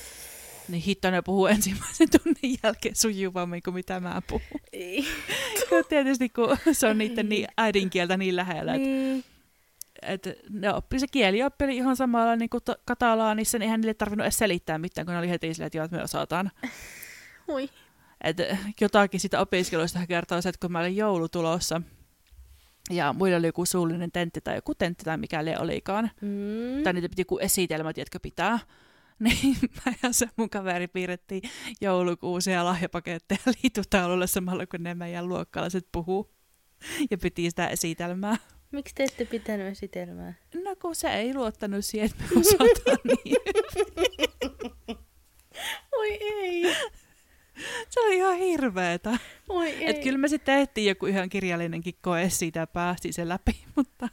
[0.69, 4.61] Niin hitto ne puhuu ensimmäisen tunnin jälkeen sujuvammin kuin mitä mä puhun.
[4.73, 5.05] Ei.
[5.89, 8.73] Tietysti kun se on niiden niin äidinkieltä niin lähellä.
[8.73, 9.13] Niin.
[9.13, 9.25] Niin.
[10.03, 13.95] Et ne oppi, se kieli oppi oli ihan samalla niin kuin katalaanissa, niin eihän niille
[13.95, 16.51] tarvinnut edes selittää mitään, kun ne oli heti silleen, että joo, että me osataan.
[17.49, 17.69] Oi.
[18.25, 18.37] Et
[18.81, 21.83] jotakin sitä opiskeluista kertoo se, että kun mä olin joulutulossa,
[22.91, 26.83] ja muilla oli joku suullinen tentti tai joku tentti tai mikä le olikaan, Mm.
[26.85, 28.59] tai niitä piti joku esitelmä, tiedätkö, pitää,
[29.25, 31.43] niin mä ja se mun kaveri piirrettiin
[31.81, 36.35] joulukuusia lahjapaketteja liitutaululle samalla, kun ne meidän luokkalaiset puhuu.
[37.11, 38.37] Ja piti sitä esitelmää.
[38.73, 40.35] Miksi te ette pitänyt esitelmää?
[40.65, 43.37] No kun se ei luottanut siihen, että me osataan niin.
[45.93, 46.75] Oi ei.
[47.91, 49.19] Se oli ihan hirveetä.
[49.49, 49.91] Oi ei.
[49.91, 54.09] Et kyllä me sitten tehtiin joku ihan kirjallinenkin koe siitä ja päästiin se läpi, mutta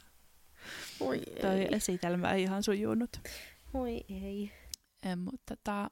[1.00, 1.68] Oi toi ei.
[1.72, 3.10] esitelmä ei ihan sujunut.
[3.74, 4.52] Oi ei.
[5.02, 5.90] Eh, mutta tota,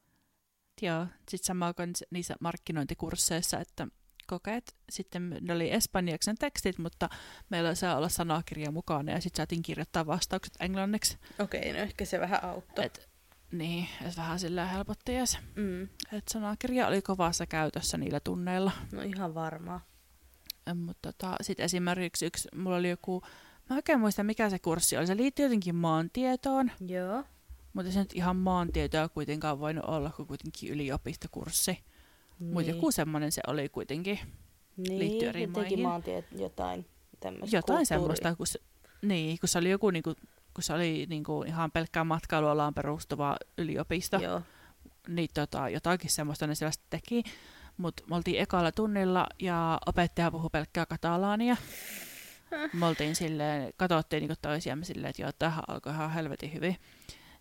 [0.83, 3.88] joo, sitten sama kuin niissä markkinointikursseissa, että
[4.27, 7.09] kokeet, sitten ne oli espanjaksi ne tekstit, mutta
[7.51, 11.18] meillä saa olla sanakirja mukana ja sitten saatiin kirjoittaa vastaukset englanniksi.
[11.38, 12.85] Okei, no ehkä se vähän auttoi.
[12.85, 13.09] Et,
[13.53, 15.38] niin, et vähän sillä helpotti edes.
[15.57, 15.83] Mm.
[16.12, 18.73] Et sanakirja oli kovassa käytössä niillä tunneilla.
[18.92, 19.81] No ihan varmaa.
[20.75, 23.23] Mutta tota, sitten esimerkiksi yksi, mulla oli joku,
[23.71, 27.25] mä oikein muista mikä se kurssi oli, se liittyy jotenkin maantietoon, Joo.
[27.79, 31.79] Mutta se nyt ihan maantietoa kuitenkaan voinut olla, kun kuitenkin yliopistokurssi.
[32.38, 34.19] Mutta joku semmoinen se oli kuitenkin.
[34.77, 35.81] niin, liittyy eri maihin.
[35.81, 36.87] maantiet jotain
[37.21, 38.61] tämmöistä Jotain semmoista, kun se,
[39.03, 40.14] niin, kun se oli joku niinku,
[40.55, 44.43] kun se oli niinku ihan pelkkään matkailualaan perustuva yliopisto, Joo.
[45.09, 47.23] niin tota, jotakin semmoista ne siellä teki.
[47.77, 51.57] Mutta me oltiin ekalla tunnilla ja opettaja puhui pelkkää katalaania.
[52.73, 56.77] Me oltiin silleen, katsottiin niinku toisiamme silleen, että joo, tähän alkoi ihan helvetin hyvin.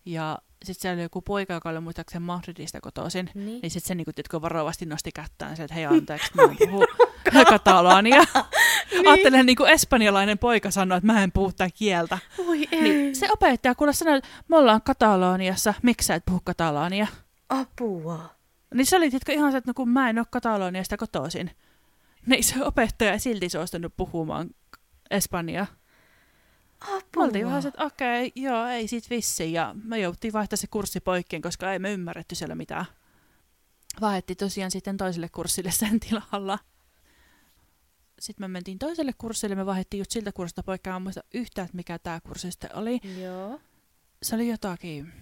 [0.08, 3.30] Ja sitten siellä oli joku poika, joka oli muistaakseni Madridista kotoisin.
[3.34, 3.46] Niin.
[3.46, 6.86] Niin sitten se niinku, tiedätkö, varovasti nosti kättään se, että hei anteeksi, mä en puhu
[7.48, 8.24] katalaania.
[8.90, 9.08] niin.
[9.08, 12.18] Ajattelen, niin kuin espanjalainen poika sanoi, että mä en puhu tätä kieltä.
[12.48, 12.82] Oi ei.
[12.82, 17.06] Niin se opettaja kuule sanoi, että me ollaan Kataloniassa, miksi sä et puhu katalaania?
[17.48, 18.30] Apua.
[18.74, 21.50] Niin se oli tiedätkö, ihan se, että no kun mä en ole Kataloniasta kotoisin.
[22.26, 24.50] Niin se opettaja ei silti suostunut puhumaan
[25.10, 25.66] espanjaa.
[26.80, 27.24] Apua.
[27.24, 29.52] oltiin vähän että okei, joo, ei sit vissiin.
[29.52, 32.84] Ja me jouttiin vaihtaa se kurssi poikkeen, koska ei me ymmärretty siellä mitään.
[34.00, 36.58] Vaihdettiin tosiaan sitten toiselle kurssille sen tilalla.
[38.20, 40.32] Sitten me mentiin toiselle kurssille, me vaihdettiin just siltä.
[40.90, 43.00] Mä en muista yhtään, että mikä tämä kurssi sitten oli.
[43.22, 43.60] Joo.
[44.22, 45.12] Se oli jotakin...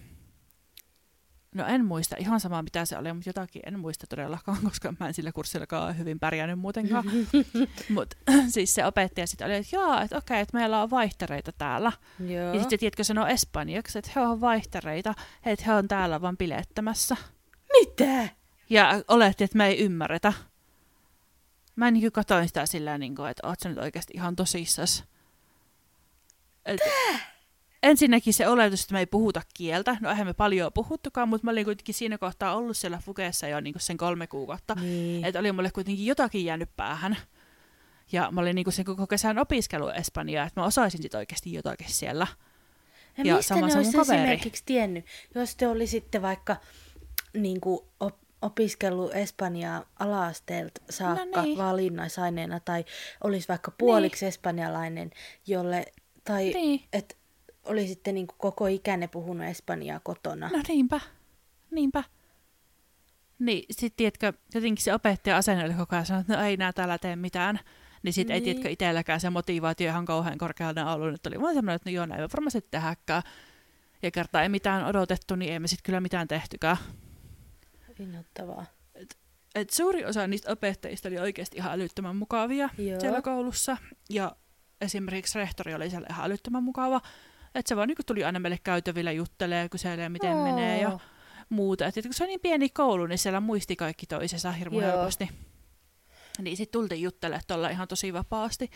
[1.55, 5.07] No en muista ihan samaa mitä se oli, mutta jotakin en muista todellakaan, koska mä
[5.07, 7.05] en sillä kurssillakaan hyvin pärjännyt muutenkaan.
[7.95, 8.17] Mutta
[8.53, 11.91] siis se opettaja sitten oli, että joo, että okei, että meillä on vaihtereita täällä.
[12.19, 12.53] Joo.
[12.53, 15.13] Ja sitten tiedätkö sanoa espanjaksi, että he on vaihtereita,
[15.45, 17.17] että he on täällä vaan bilettämässä.
[17.79, 18.29] Mitä?
[18.69, 20.33] Ja oletti, että me ei ymmärretä.
[21.75, 25.03] Mä niin katsoin sitä sillä niin kuin, että oot sä nyt oikeasti ihan tosissas.
[26.65, 26.79] Et,
[27.89, 29.97] ensinnäkin se oletus, että me ei puhuta kieltä.
[30.01, 33.59] No eihän me paljon puhuttukaan, mutta mä olin kuitenkin siinä kohtaa ollut siellä Fukeessa jo
[33.59, 34.75] niin sen kolme kuukautta.
[34.75, 35.25] Niin.
[35.25, 37.17] Että oli mulle kuitenkin jotakin jäänyt päähän.
[38.11, 41.89] Ja mä olin niin sen koko kesän opiskellut Espanjaa, että mä osaisin sit oikeasti jotakin
[41.89, 42.27] siellä.
[43.17, 44.19] Ja, Ja mistä sama ne olisi kaveri.
[44.19, 46.55] esimerkiksi tiennyt, jos te olisitte vaikka
[47.33, 51.57] niin kuin, op- opiskellut Espanjaa ala-asteelta saakka No niin.
[51.57, 52.85] valinnaisaineena tai
[53.23, 55.11] olisi vaikka puoliksi espanjalainen,
[55.47, 55.85] jolle,
[56.23, 56.83] tai Niin.
[57.67, 60.49] Että olisitte niin kuin koko ikänne puhunut espanjaa kotona.
[60.49, 60.99] No niinpä,
[61.71, 62.03] niinpä.
[63.39, 66.73] Niin, sit tiedätkö, jotenkin se opettaja asenne oli koko ajan sanonut, että no ei nää
[66.73, 67.59] täällä tee mitään.
[68.03, 68.43] Niin sit ei Niin.
[68.43, 72.05] tiedätkö itselläkään se motivaatio ihan kauhean korkealla ollut, että oli vaan semmoinen, että no joo,
[72.05, 73.23] näin me varmasti tehdäänkään.
[74.01, 76.77] Ja kertaa ei mitään odotettu, niin ei me sitten kyllä mitään tehtykään.
[77.99, 78.65] Innoittavaa.
[79.55, 82.99] Et suuri osa niistä opettajista oli oikeasti ihan älyttömän mukavia Joo.
[82.99, 83.77] siellä koulussa.
[84.09, 84.35] Ja
[84.81, 87.01] esimerkiksi rehtori oli siellä ihan älyttömän mukava.
[87.59, 90.43] Että se vaan niin tuli aina meille käytävillä juttelee ja kyselee, miten Oo.
[90.43, 90.99] menee ja
[91.49, 91.85] muuta.
[91.85, 94.91] Et kun se on niin pieni koulu, niin siellä muisti kaikki toisensa hirmu Joo.
[94.91, 95.29] helposti.
[96.41, 98.71] Niin sitten tultiin juttelemaan tuolla ihan tosi vapaasti.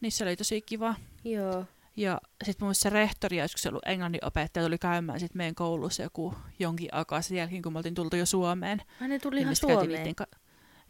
[0.00, 0.94] Niin se oli tosi kiva.
[1.24, 1.64] Joo.
[1.96, 6.02] Ja sitten mun mielestä se rehtori, joskus ollut englannin opettaja, tuli käymään sit meidän koulussa
[6.02, 8.82] joku jonkin aikaa sen jälkeen, kun me oltiin tultu jo Suomeen.
[9.00, 10.14] Ai ne tuli Niin ihan Suomeen.
[10.14, 10.26] Ka-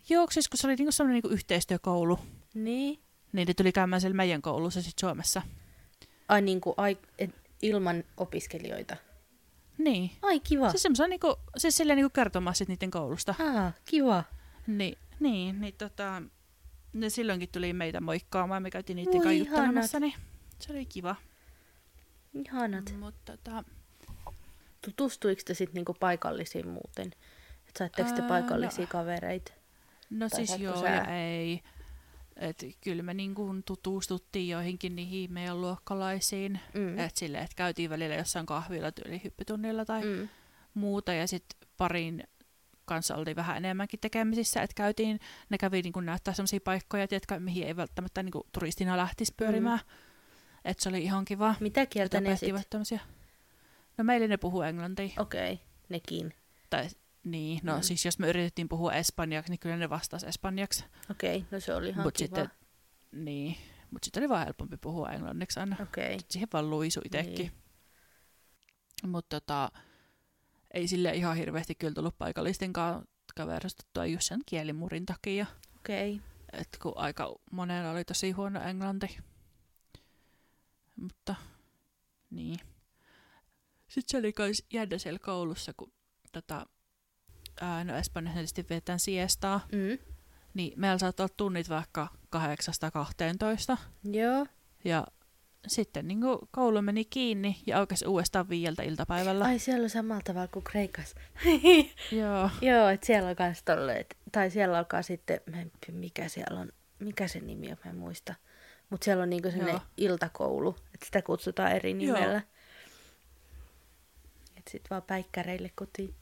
[0.09, 2.19] Joo, siis kun se oli niinku sellainen niinku yhteistyökoulu,
[2.55, 2.99] Niin.
[3.33, 5.43] niin ne tuli käymään siellä meidän koulussa sitten Suomessa.
[6.29, 7.31] Ai niin kuin, ai, et,
[7.63, 8.97] ilman opiskelijoita.
[9.79, 10.11] Niin.
[10.23, 10.71] Ai kiva.
[10.71, 13.35] Siis semmoisen niinku, siis silleen niinku kertomaan sit niiden koulusta.
[13.39, 14.25] Ah, kiva.
[14.67, 16.23] Niin, niin, niin tota,
[16.93, 20.15] ne silloinkin tuli meitä moikkaamaan, me käytiin niiden Voi kanssa juttelemassa, niin
[20.59, 21.17] se oli kiva.
[22.35, 22.95] Ihanat.
[22.99, 23.65] Mutta tota,
[24.81, 27.07] Tutustuiko te sitten niinku paikallisiin muuten?
[27.69, 28.89] Et saitteko te Ää, paikallisia no.
[28.91, 29.53] kavereita?
[30.11, 30.89] no Tai siis joo sä?
[30.89, 31.63] ja ei.
[32.39, 36.61] Et kyllä me niin kuin tutustuttiin joihinkin niihin meidän luokkalaisiin.
[36.75, 36.99] Mm.
[36.99, 40.29] Et silleen, että käytiin välillä jossain kahvilla tyyli hyppytunnilla tai mm.
[40.75, 41.13] Muuta.
[41.13, 42.25] Ja sitten parin
[42.85, 45.21] kanssa oltiin vähän enemmänkin tekemisissä, että käytiin,
[45.51, 49.35] ne kävi niin kuin näyttää sellaisia paikkoja, tiedätkö, mihin ei välttämättä niin kuin turistina lähtisi
[49.37, 49.79] pyörimään.
[49.79, 49.95] Mm.
[50.65, 51.55] Että se oli ihan kiva.
[51.61, 52.43] Mitä kieltä ne sit?
[52.43, 53.01] opettivat tämmösiä.
[53.99, 55.11] No meillä ne puhuu englantia.
[55.19, 56.35] Okei, okay, nekin.
[56.71, 56.89] Tai,
[57.31, 57.83] niin, no Mm.
[57.83, 60.85] siis jos me yritettiin puhua espanjaksi, niin kyllä ne vastasi espanjaksi.
[61.11, 62.27] Okei, okay, no se oli ihan Mut kiva.
[62.27, 62.51] sitten,
[63.13, 63.57] niin,
[63.91, 65.77] mutta sitten oli vaan helpompi puhua englanniksi aina.
[65.81, 66.27] Okei, okay.
[66.31, 67.35] Siihen vaan luisu itsekin.
[67.35, 67.53] Niin.
[69.03, 69.11] Niin.
[69.11, 69.71] Mutta tota,
[70.75, 75.47] ei sille ihan hirveästi kyllä tullut paikallisten kanssa kaveristuttua just sen kielimurin takia.
[75.77, 76.13] okei.
[76.15, 76.29] Okay.
[76.53, 79.19] Et kun aika monella oli tosi huono englanti.
[80.97, 81.35] Mutta
[82.31, 82.61] niin.
[83.89, 85.93] Sitten se oli myös jännä siellä koulussa, kun
[86.33, 86.67] tota,
[87.61, 89.99] ää, no Espanjassa tietysti vietään siestaa, Mm.
[90.55, 93.77] niin meillä saattoi olla tunnit vaikka 8-12.
[94.05, 94.47] Joo.
[94.85, 95.07] Ja
[95.67, 99.45] sitten niin koulu meni kiinni ja aukesi uudestaan viieltä iltapäivällä.
[99.45, 101.17] Ai siellä on samalla tavalla kuin Kreikassa.
[102.21, 102.51] Joo.
[102.61, 104.17] Joo, että siellä on kans tolleet.
[104.33, 105.41] Tai siellä alkaa sitten,
[105.93, 108.35] mikä siellä on, mikä se nimi on, mä en muista.
[108.91, 109.83] Mutta siellä on niinku sellainen Joo.
[109.97, 111.99] iltakoulu, että sitä kutsutaan eri Joo.
[111.99, 112.43] nimellä.
[114.57, 116.15] Että sit vaan päikkäreille kotiin.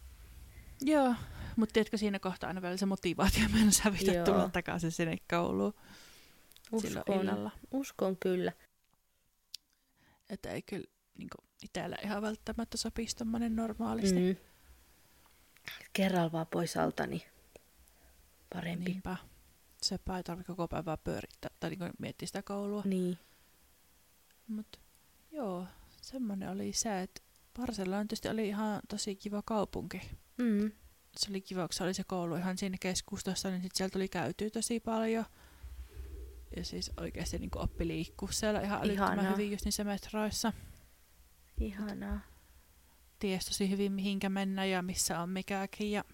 [0.80, 1.14] Joo,
[1.56, 4.24] mutta tiedätkö siinä kohtaa aina vielä se motivaatio mennä sävitä Joo.
[4.24, 5.74] tulla takaisin sinne kouluun
[6.80, 7.50] silloin Uskon, illalla.
[7.70, 8.52] uskon kyllä.
[10.30, 10.86] Että ei kyllä
[11.18, 11.28] niin
[11.62, 14.18] itsellä ihan välttämättä sopisi tommonen normaalisti.
[14.18, 14.36] Mm.
[15.92, 17.22] Kerralla vaan pois alta, niin
[18.54, 18.90] parempi.
[18.90, 19.16] Niinpä.
[19.82, 22.82] Sepä ei tarvitse koko päivää pyörittää tai niin miettiä sitä koulua.
[22.84, 23.18] Niin.
[24.48, 24.78] Mutta
[25.30, 25.66] joo,
[26.02, 27.22] semmoinen oli se, että
[27.58, 30.00] Barcelona tietysti oli ihan tosi kiva kaupunki.
[30.38, 30.72] Mm.
[31.16, 34.08] Se oli kiva, kun se oli se koulu ihan siinä keskustassa, niin sitten siellä tuli
[34.08, 35.24] käytyä tosi paljon.
[36.56, 39.32] Ja siis oikeasti niin oppi liikkua siellä ihan älyttömän Ihanaa.
[39.32, 40.52] hyvin just niissä metroissa.
[41.60, 42.20] Ihanaa.
[43.18, 45.90] Ties tosi hyvin mihinkä mennä ja missä on mikäkin.
[45.90, 46.04] Ja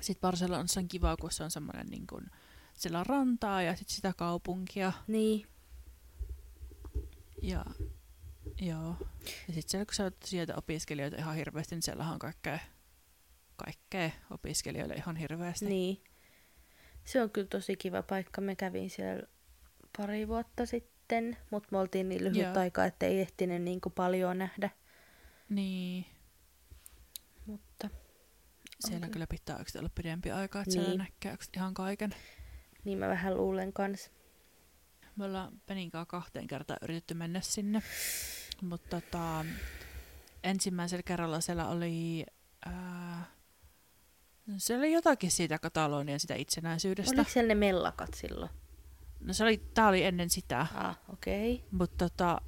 [0.00, 2.30] sitten Barcelonassa on kiva, kun se on semmoinen niin kuin,
[2.74, 4.92] siellä on rantaa ja sitten sitä kaupunkia.
[5.06, 5.46] Niin.
[7.42, 7.64] Ja
[8.60, 8.96] joo.
[9.48, 12.58] Ja sitten siellä, kun sä oot sieltä opiskelijoita ihan hirveästi, niin siellä on kaikkea,
[13.64, 15.64] kaikkea opiskelijoille ihan hirveästi.
[15.66, 16.02] Niin.
[17.04, 18.40] Se on kyllä tosi kiva paikka.
[18.40, 19.22] Me kävin siellä
[19.98, 22.58] pari vuotta sitten, mutta me oltiin niin lyhyt Joo.
[22.58, 24.70] aika, että ei ehtinyt niin kuin paljon nähdä.
[25.48, 26.04] Niin.
[27.46, 27.90] Mutta
[28.80, 29.10] Siellä Okei.
[29.12, 30.98] kyllä pitää oikeasti olla pidempi aika, että siellä Niin.
[30.98, 32.10] näkee oikeasti ihan kaiken.
[32.84, 34.10] niin mä vähän luulen kans.
[35.16, 37.82] Me ollaan Penin kanssa kahteen kertaan yritetty mennä sinne.
[38.62, 39.44] Mutta tota,
[40.44, 42.26] ensimmäisellä kerralla siellä oli,
[42.66, 43.24] ää,
[44.56, 47.14] siellä oli jotakin siitä Katalonian sitä itsenäisyydestä.
[47.16, 48.50] Oliko siellä ne mellakat silloin?
[49.20, 51.54] No se oli, tää oli ennen sitä, Ah, okei.
[51.54, 51.66] Okay.
[51.70, 52.40] mutta tota,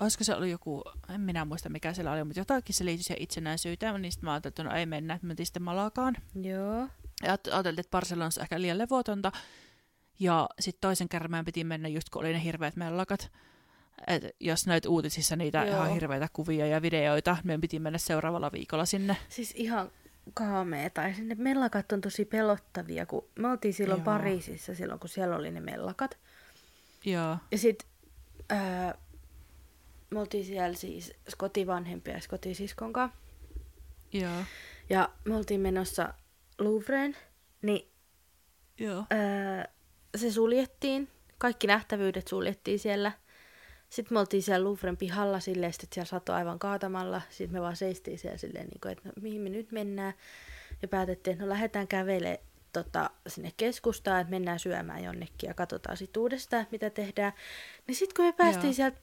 [0.00, 0.82] olisiko se ollut joku,
[1.14, 4.32] en minä muista mikä siellä oli, mutta jotakin se liittyi siihen itsenäisyyteen, niin sitten mä
[4.32, 6.16] ajattelin, että no ei mennä, että mentiin sitten Malakaan.
[6.42, 6.88] Joo.
[7.22, 9.32] Ja ajat- ajateltiin, että Barcelonassa ehkä liian levotonta.
[10.20, 13.32] Ja sitten toisen kerran meidän piti mennä just kun oli ne hirveät mellakat.
[14.06, 15.58] Et jos näit uutisissa niitä.
[15.64, 15.76] Joo.
[15.76, 19.16] ihan hirveitä kuvia ja videoita, meidän piti mennä seuraavalla viikolla sinne.
[19.28, 19.90] Siis ihan
[20.34, 20.90] kaamea.
[20.90, 24.04] Tai sinne mellakat on tosi pelottavia, kun me oltiin silloin Joo.
[24.04, 26.18] Pariisissa silloin, kun siellä oli ne mellakat.
[27.04, 27.86] Joo, Ja sit
[28.50, 28.94] ää,
[30.10, 33.18] me oltiin siellä siis kotivanhempia ja kotisiskon kanssa.
[34.12, 34.42] joo,
[34.90, 36.14] Ja me oltiin menossa
[36.58, 37.16] Louvreen,
[37.62, 37.88] niin
[38.78, 39.68] joo, ää,
[40.16, 41.08] se suljettiin.
[41.38, 43.12] Kaikki nähtävyydet suljettiin siellä.
[43.96, 47.22] Sitten me oltiin siellä Louvren pihalla silleen, sit siellä satoi aivan kaatamalla.
[47.30, 50.14] Sitten me vaan seistiin siellä silleen, niin kuin, että no, mihin me nyt mennään.
[50.82, 52.38] Ja päätettiin, että no lähdetään kävelemään
[52.72, 57.32] tota, sinne keskustaan, että mennään syömään jonnekin ja katsotaan sitten uudestaan, että mitä tehdään.
[57.86, 58.72] Niin sitten kun me päästiin Joo.
[58.72, 58.98] sieltä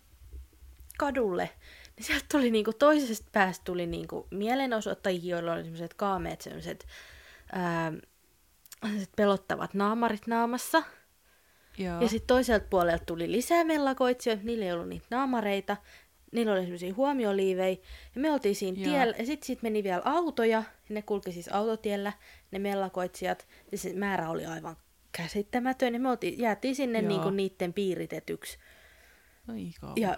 [0.97, 1.49] kadulle,
[1.95, 6.87] niin sieltä tuli niinku, toisesta päästä tuli niinku mielenosoittajia, joilla oli semmoiset kaameet, semmoiset
[7.51, 7.93] ää,
[8.83, 10.83] sellaiset pelottavat naamarit naamassa.
[11.77, 15.77] Joo, Ja sitten toiselta puolelta tuli lisää mellakoitsijoita, niillä ei ollut niitä naamareita,
[16.31, 17.77] niillä oli semmoisia huomioliivejä.
[18.15, 18.89] Ja me oltiin siinä Joo.
[18.91, 22.13] tiellä, ja sitten sit meni vielä autoja, ja ne kulki siis autotiellä,
[22.51, 24.75] ne mellakoitsijat, ja se määrä oli aivan
[25.11, 27.07] käsittämätön, ja me oltiin, jäätiin sinne Joo.
[27.07, 28.57] niinku niitten piiritetyksi.
[29.49, 29.95] Oi kauhea.
[30.09, 30.17] Ja-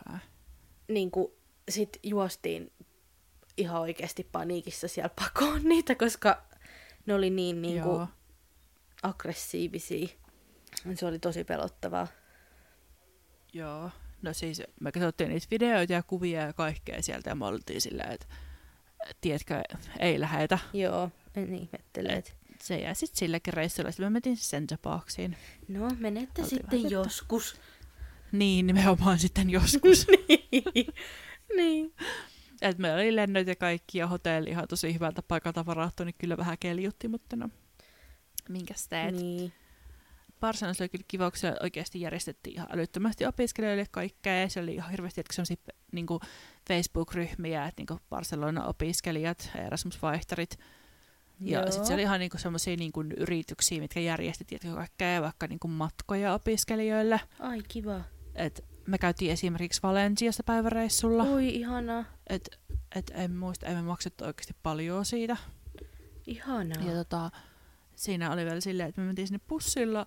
[0.87, 1.37] Niinku,
[1.69, 2.71] sit juostiin
[3.57, 6.43] ihan oikeasti paniikissa siellä pakoon niitä, koska
[7.05, 8.07] ne oli niin niinku Joo.
[9.03, 10.07] aggressiivisia.
[10.95, 12.07] Se oli tosi pelottavaa.
[13.53, 13.91] Joo.
[14.21, 18.11] No siis me katsottiin niitä videoita ja kuvia ja kaikkea sieltä ja me oltiin silleen,
[18.11, 18.27] että
[19.21, 19.61] tiedätkö,
[19.99, 20.59] ei lähetä.
[20.73, 22.09] Joo, en ihmettele.
[22.09, 22.38] Et.
[22.61, 23.91] se jäi sitten sillekin reissulle.
[23.91, 25.38] Sitten me mentiin Center Parksiin.
[25.67, 27.61] No, menette Oltiin sitten vähän joskus.
[28.31, 30.07] Niin, nimenomaan sitten joskus.
[30.27, 30.93] niin.
[31.55, 31.93] niin.
[32.61, 36.38] Et meillä oli lennot ja kaikki ja hotelli ihan tosi hyvältä paikalta varattu, niin kyllä
[36.38, 37.49] vähän keljutti, mutta no,
[38.49, 39.15] minkäs teet.
[39.15, 39.53] Niin.
[40.45, 44.75] Barcelonassa oli kyllä kiva, kun siellä oikeasti järjestettiin ihan älyttömästi opiskelijoille kaikkea, ja siellä oli
[44.75, 45.58] ihan hirveästi että sellaisia
[45.91, 46.08] niin
[46.67, 50.60] Facebook-ryhmiä, että niin Barcelona-opiskelijat, Erasmus-vaihtarit,
[51.39, 55.67] ja sitten siellä oli ihan niinku semmoisia niinku yrityksiä, mitkä järjesti tietenkin kaikkea, vaikka niinku
[55.67, 57.21] matkoja opiskelijoille.
[57.39, 58.01] Ai kiva.
[58.36, 61.23] Et me käytiin esimerkiksi Valenciassa päiväreissulla.
[61.23, 62.05] Oi ihanaa.
[62.27, 62.60] Et,
[62.95, 65.38] et en muista, emme maksettu oikeasti paljon siitä.
[66.27, 66.84] Ihanaa.
[66.84, 67.31] Ja tota,
[67.95, 70.05] siinä oli vielä silleen, että me mentiin sinne bussilla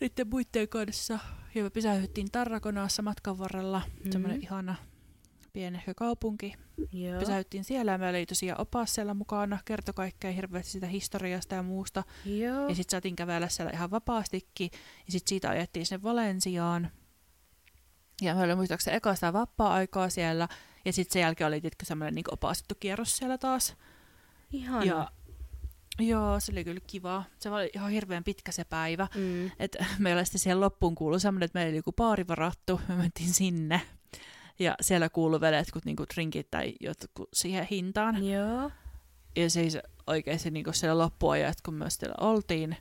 [0.00, 1.18] niiden muiden kanssa.
[1.54, 3.82] Ja me pysähdyttiin Tarrakonaassa matkan varrella.
[4.04, 4.12] Mm.
[4.12, 4.74] Semmoinen ihana
[5.52, 6.54] pienehkö kaupunki.
[6.92, 7.18] Joo.
[7.20, 9.58] Pysähdyttiin siellä ja meillä oli tosiaan opas siellä mukana.
[9.64, 12.04] Kertoi kaikkea hirveästi sitä historiasta ja muusta.
[12.24, 12.68] Joo.
[12.68, 14.70] Ja sitten saatiin kävellä siellä ihan vapaastikin.
[15.06, 16.90] Ja sitten siitä ajettiin sinne Valensiaan.
[18.22, 20.48] Ja meillä oli muistaakseni eka sitä vapaa-aikaa siellä.
[20.84, 23.76] Ja sitten sen jälkeen oli tietenkin semmoinen niin opastettu kierros siellä taas.
[24.52, 24.84] Ihanaa.
[24.84, 25.10] Ja
[26.00, 27.24] joo, se oli kyllä kiva.
[27.38, 29.08] Se oli ihan hirveän pitkä se päivä.
[29.14, 29.50] Mm.
[29.58, 32.80] Et meillä sitten siihen loppuun kuului semmoinen, että meillä oli joku baari varattu.
[32.88, 33.80] Me mentiin sinne.
[34.58, 38.26] Ja siellä kuului vielä jotkut niinku drinkit tai jotkut siihen hintaan.
[38.26, 38.70] Joo.
[39.36, 42.76] Ja siis oikeasti niin siellä loppuajat, kun me siellä oltiin,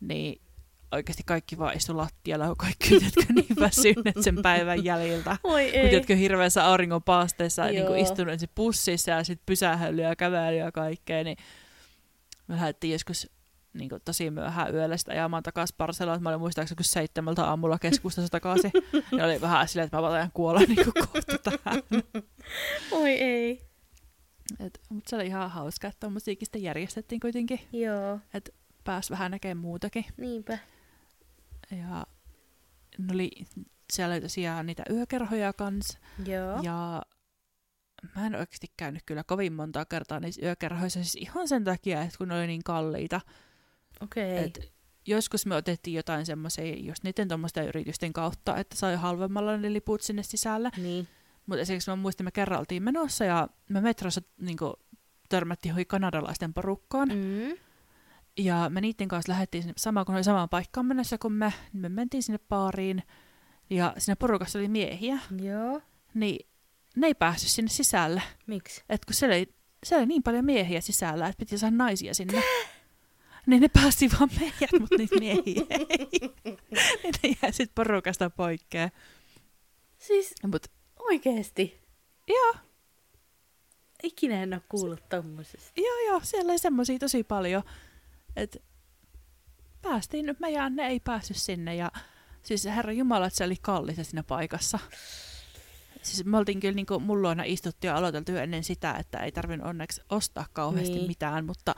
[0.00, 0.40] niin
[0.92, 5.36] oikeasti kaikki vaan istu lattialla, kun kaikki jotka niin väsyneet sen päivän jäljiltä.
[5.44, 5.88] Oi Kun ei.
[5.88, 7.94] tiedätkö, hirveässä auringonpaasteessa niin Joo.
[7.94, 11.36] istunut ensin pussissa ja sitten pysähdellyt ja kävellyt ja kaikkea, niin
[12.48, 13.30] me lähdettiin joskus
[13.74, 16.22] niin kuin, tosi myöhään yöllä sitä ajamaan takaisin Barcelonalle.
[16.22, 18.70] Mä olin muistaakseni seitsemältä aamulla keskustassa takaisin.
[19.18, 21.82] ja oli vähän silleen, että mä vaan kuolla niin kuin kohta tähän.
[22.92, 23.68] Oi ei.
[24.60, 27.60] Et, mutta se oli ihan hauska, että musiikista sitten järjestettiin kuitenkin.
[27.72, 28.20] Joo.
[28.84, 30.04] Pääsi vähän näkemään muutakin.
[30.16, 30.58] Niinpä.
[31.70, 32.06] Ja
[32.98, 33.30] ne oli,
[33.92, 35.98] siellä oli tosiaan niitä yökerhoja kanssa.
[36.26, 36.60] Joo.
[36.62, 37.02] Ja
[38.16, 41.02] mä en oikeasti käynyt kyllä kovin montaa kertaa niissä yökerhoissa.
[41.02, 43.20] Siis ihan sen takia, että kun ne oli niin kalliita.
[44.00, 44.38] Okei.
[44.38, 44.72] Et
[45.06, 50.00] joskus me otettiin jotain semmoisia, just niiden tuommoisten yritysten kautta, että sai halvemmalla ne liput
[50.00, 50.70] sinne sisälle.
[50.76, 51.08] Niin.
[51.46, 54.56] Mutta esimerkiksi mä muistan, me kerran oltiin menossa ja me metrossa niin
[55.28, 57.08] törmättiin johonkin kanadalaisten porukkaan.
[57.08, 57.56] Mm.
[58.38, 61.80] Ja me niiden kanssa lähdettiin sinne, sama kun oli samaan paikkaan mennessä kuin me, niin
[61.80, 63.02] me mentiin sinne baariin.
[63.70, 65.82] Ja siinä porukassa oli miehiä, Joo.
[66.14, 66.48] niin
[67.00, 68.22] ne ei päässyt sinne sisälle.
[68.46, 68.82] Miksi?
[68.88, 72.42] Et kun siellä oli, siellä oli niin paljon miehiä sisällä, että piti saada naisia sinne.
[73.46, 76.08] Niin ne pääsi vaan meidät, mutta niitä miehiä ei.
[77.02, 78.90] niin ne jäi sitten porukasta poikkeen.
[79.98, 80.66] Siis Mut
[80.98, 81.80] oikeesti.
[82.28, 82.54] joo,
[84.02, 85.80] Ikinä en ole kuullut tommosesta.
[85.80, 87.62] joo, joo, siellä oli semmosia tosi paljon.
[88.36, 88.62] Et
[89.82, 91.74] päästiin nyt me ja ne ei päässyt sinne.
[91.74, 91.92] Ja
[92.42, 94.78] siis herra Jumala, että se oli kallista siinä paikassa.
[96.08, 99.32] Siis me oltiin kyllä niinku mun luona istuttu ja aloiteltu jo ennen sitä, että ei
[99.32, 101.06] tarvinnut onneksi ostaa kauheasti Niin.
[101.06, 101.74] mitään, mutta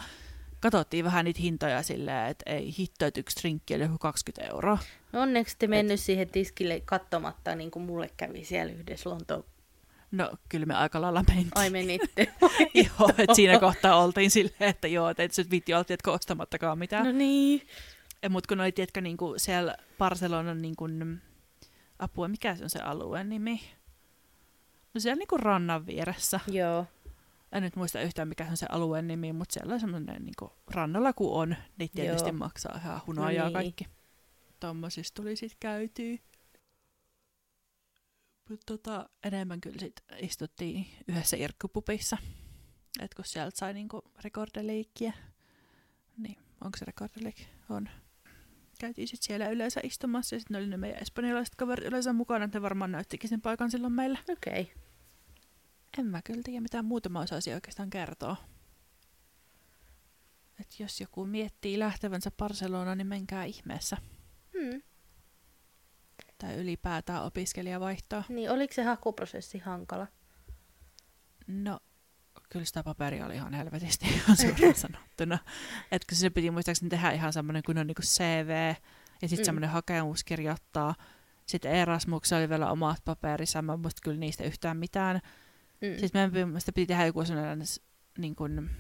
[0.60, 4.78] katsottiin vähän niitä hintoja silleen, että ei hitto, että yksi drinkki oli joku 20 euroa.
[5.12, 9.44] No onneksi te mennyt siihen tiskille katsomatta, niin kuin mulle kävi siellä yhdessä Lontoon.
[10.10, 11.50] No kyllä me aika lailla mentiin.
[11.54, 12.32] Ai menitte.
[12.74, 16.78] joo, että siinä kohtaa oltiin silleen, että joo, että et sä viitti olla, tiedätkö, ostamattakaan
[16.78, 17.04] mitään.
[17.04, 17.62] no niin.
[18.28, 20.88] Mutta kun oli, tiedätkö, niinku siellä Barcelonan niinku,
[21.98, 23.60] apua, mikä se on se alueen nimi?
[24.94, 26.40] No siellä niinku rannan vieressä.
[26.46, 26.87] Joo.
[27.53, 30.53] En nyt muista yhtään, mikä se on se alueen nimi, mutta siellä on semmoinen niinku,
[30.70, 32.37] rannalla kun on, niin tietysti Joo.
[32.37, 33.53] maksaa ihan hunajaa No niin.
[33.53, 33.87] kaikki.
[34.61, 36.16] Tommosissa tuli sit käytyä.
[38.48, 42.16] Mutta tota, enemmän kyllä sit istuttiin yhdessä irkkupupissa.
[43.00, 45.12] Et kun sieltä sai niinku rekordeleikkiä.
[46.16, 47.48] Niin, onko se rekordeleikki?
[47.68, 47.88] On.
[48.80, 52.58] Käytiin sitten siellä yleensä istumassa ja sitten oli ne meidän espanjalaiset kaverit yleensä mukana, että
[52.58, 54.18] ne varmaan näyttikin sen paikan silloin meille.
[54.32, 54.62] Okei.
[54.62, 54.74] Okay.
[55.98, 58.36] En mä kyllä tiedä, mitä muuta mä osaisin oikeastaan kertoa.
[60.60, 63.96] Et jos joku miettii lähtevänsä Barcelonaan, niin menkää ihmeessä.
[64.58, 64.82] Hmm.
[66.38, 68.24] Tai ylipäätään opiskelijavaihtoa.
[68.28, 70.07] Niin, oliko se hakuprosessi hankala?
[71.46, 71.80] No,
[72.49, 75.39] kyllä sitä paperia oli ihan helvetisti ihan suoraan sanottuna.
[75.93, 78.74] Et kun se piti muistaakseni tehdä ihan semmoinen kun on niinku CV
[79.22, 79.43] ja sitten Mm.
[79.43, 79.45] mm.
[79.45, 80.95] semmoinen hakemus kirjoittaa.
[81.47, 85.20] Sitten Erasmuksessa oli vielä omat paperissa, mä en muista kyllä niistä yhtään mitään.
[85.81, 85.99] Mm.
[85.99, 87.66] Sitten meidän piti- piti tehdä joku sellainen,
[88.18, 88.70] niin kuin,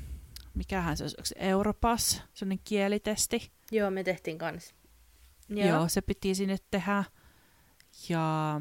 [0.54, 3.50] mikähän se olisi, onko se Europass, sellainen kielitesti.
[3.70, 4.74] Joo, me tehtiin kans.
[5.48, 5.68] Joo.
[5.68, 7.04] Joo, se piti sinne tehdä.
[8.08, 8.60] Ja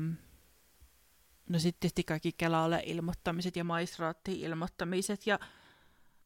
[1.50, 5.28] no sitten tietysti kaikki Kelalle ilmoittamiset ja maistraattiin ilmoittamiset.
[5.28, 5.40] Ja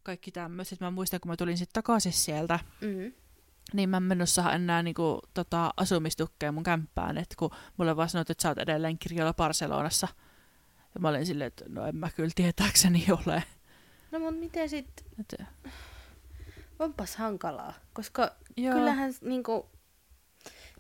[0.03, 0.79] kaikki tämmöiset.
[0.79, 3.13] Mä muistan, kun mä tulin sitten takaisin sieltä, Mm.
[3.73, 8.09] niin mä en mennyt saada enää niinku, tota, asumistukea mun kämppään, että kun mulle vaan
[8.09, 10.07] sanottiin, että sä oot edelleen kirjalla Barcelonassa.
[10.95, 13.43] Ja mä olin silleen, että no en mä kyllä tietääkseni ole.
[14.11, 14.87] No mut miten sit,
[15.19, 15.41] Et,
[16.79, 19.69] onpas hankalaa, koska joo, kyllähän niinku,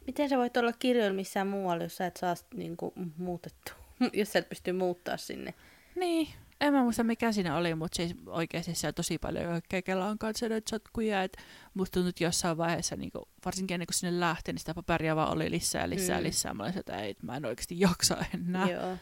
[0.07, 3.71] miten sä voit olla kirjoilla missään muualla, jos sä et saa niinku muutettu,
[4.13, 5.53] jos sä et pysty muuttaa sinne.
[5.95, 6.27] niin.
[6.61, 10.49] En mä muista mikä siinä oli, mutta siis oikeasti siellä tosi paljon kaikkea Kelaan kanssa
[10.49, 11.23] näitä sotkuja.
[11.23, 11.37] Et
[11.73, 15.15] musta tuntui, että jossain vaiheessa, niin kuin, varsinkin ennen kuin sinne lähti, niin sitä paperia
[15.15, 16.23] vaan oli lisää ja lisää Mm.
[16.23, 16.53] lisää.
[16.53, 18.69] Mä olin, että ei, mä en oikeasti jaksa enää.
[18.69, 18.97] Joo.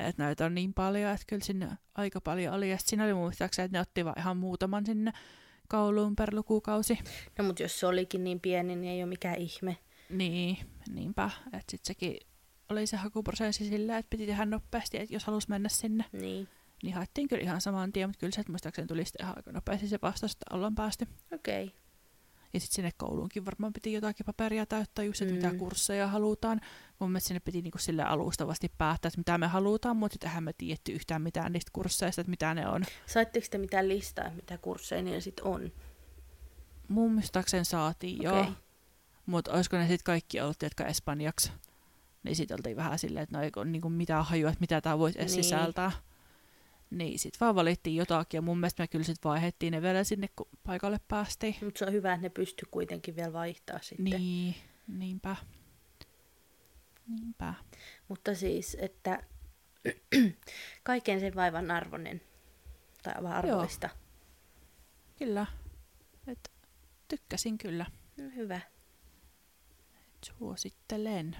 [0.00, 2.70] Että näitä on niin paljon, että kyllä sinne aika paljon oli.
[2.70, 5.12] Ja siinä oli muistaakseni, että ne otti vaan ihan muutaman sinne
[5.68, 6.98] kouluun per lukukausi.
[7.38, 9.76] No mut jos se olikin niin pieni, niin ei ole mikään ihme.
[10.10, 10.58] Niin,
[10.88, 11.30] niinpä.
[11.46, 12.16] Että sitten sekin
[12.70, 16.48] oli se hakuprosessi silleen, että piti tehdä nopeasti, että jos halusi mennä sinne, Niin,
[16.82, 19.52] niin haettiin kyllä ihan saman tien, mutta kyllä se, että muistaakseni tuli sitten ihan aika
[19.52, 21.06] nopeasti se vastaus, että ollaan päästy.
[21.34, 21.64] okei.
[21.64, 21.76] Okay.
[22.54, 25.36] Ja sitten sinne kouluunkin varmaan piti jotakin paperia täyttää, just, että Mm.
[25.36, 26.60] mitä kursseja halutaan.
[26.98, 30.44] Mun mielestä sinne piti niinku sille alustavasti päättää, että mitä me halutaan, mutta sitten eihän
[30.44, 32.84] me tiedetty yhtään mitään niistä kursseista, että mitä ne on.
[33.06, 35.72] Saitteko te mitään listaa, mitä kursseja niillä sit on?
[36.88, 38.52] Mun muistaakseni saatiin joo, Okei.
[39.26, 41.52] mutta olisiko ne sitten kaikki ollut, jotka espanjaksi.
[42.22, 44.98] Niin sitten oltiin vähän silleen, että no ei ole niinku mitään hajua, että mitä tämä
[44.98, 45.44] voisi edes Niin.
[45.44, 45.92] sisältää.
[46.90, 50.28] Niin, sitten vaan valittiin jotakin ja mun mielestä me kyllä sitten vaihdettiin ne vielä sinne,
[50.36, 51.56] kun paikalle päästiin.
[51.64, 54.04] Mutta se on hyvä, että ne pystyy kuitenkin vielä vaihtaa sitten.
[54.04, 54.54] Niin,
[54.88, 55.36] niinpä.
[57.06, 57.54] Niinpä.
[58.08, 59.22] Mutta siis, että
[60.82, 62.20] kaiken sen vaivan arvoinen
[63.02, 63.88] tai arvoista.
[65.18, 65.46] Kyllä.
[66.26, 66.50] Et
[67.08, 67.86] tykkäsin kyllä.
[68.16, 68.60] No, hyvä,
[70.00, 71.36] Et suosittelen.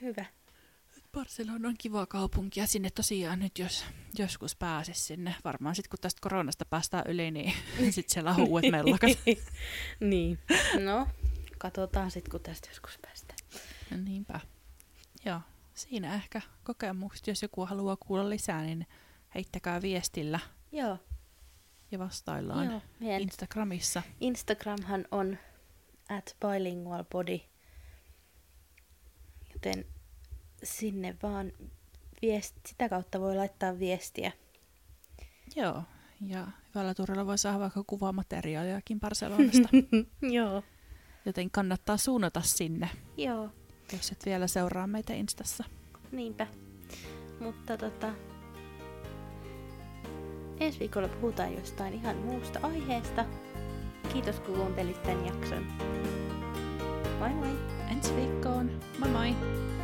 [0.00, 0.24] Hyvä.
[1.12, 3.84] Barcelona on kiva kaupunki ja sinne tosiaan nyt jos
[4.18, 7.52] joskus pääsis sinne, varmaan sitten kun tästä koronasta päästään yli, niin
[7.94, 9.10] sitten siellä on uudet mellakat.
[10.00, 10.38] niin.
[10.84, 11.08] No,
[11.58, 13.38] katsotaan sitten, kun tästä joskus päästään.
[14.04, 14.40] Niinpä.
[15.24, 15.40] Joo,
[15.74, 17.26] siinä ehkä kokemukset.
[17.26, 18.86] Jos joku haluaa kuulla lisää, niin
[19.34, 20.40] heittäkää viestillä
[20.72, 20.98] Joo,
[21.90, 22.80] ja vastaillaan joo.
[23.18, 24.02] Instagramissa.
[24.20, 25.38] Instagramhan on
[26.08, 27.40] at bilingualbody.
[29.66, 29.84] Joten
[30.62, 31.52] sinne vaan
[32.22, 34.32] viest, sitä kautta voi laittaa viestiä.
[35.56, 35.82] Joo,
[36.26, 39.68] ja hyvällä turilla voi saada vaikka kuvamateriaaliakin Barcelonasta,
[40.36, 40.62] Joo.
[41.24, 43.50] joten kannattaa suunnata sinne, Joo,
[43.92, 45.64] jos et vielä seuraa meitä Instassa.
[46.12, 46.46] niinpä.
[47.40, 48.12] Mutta tota,
[50.60, 53.24] ensi viikolla puhutaan jostain ihan muusta aiheesta.
[54.12, 55.64] Kiitos kun kuuntelit tämän jakson.
[57.18, 57.75] Moi moi!
[57.90, 59.75] Ensi viikkoon, moi moi!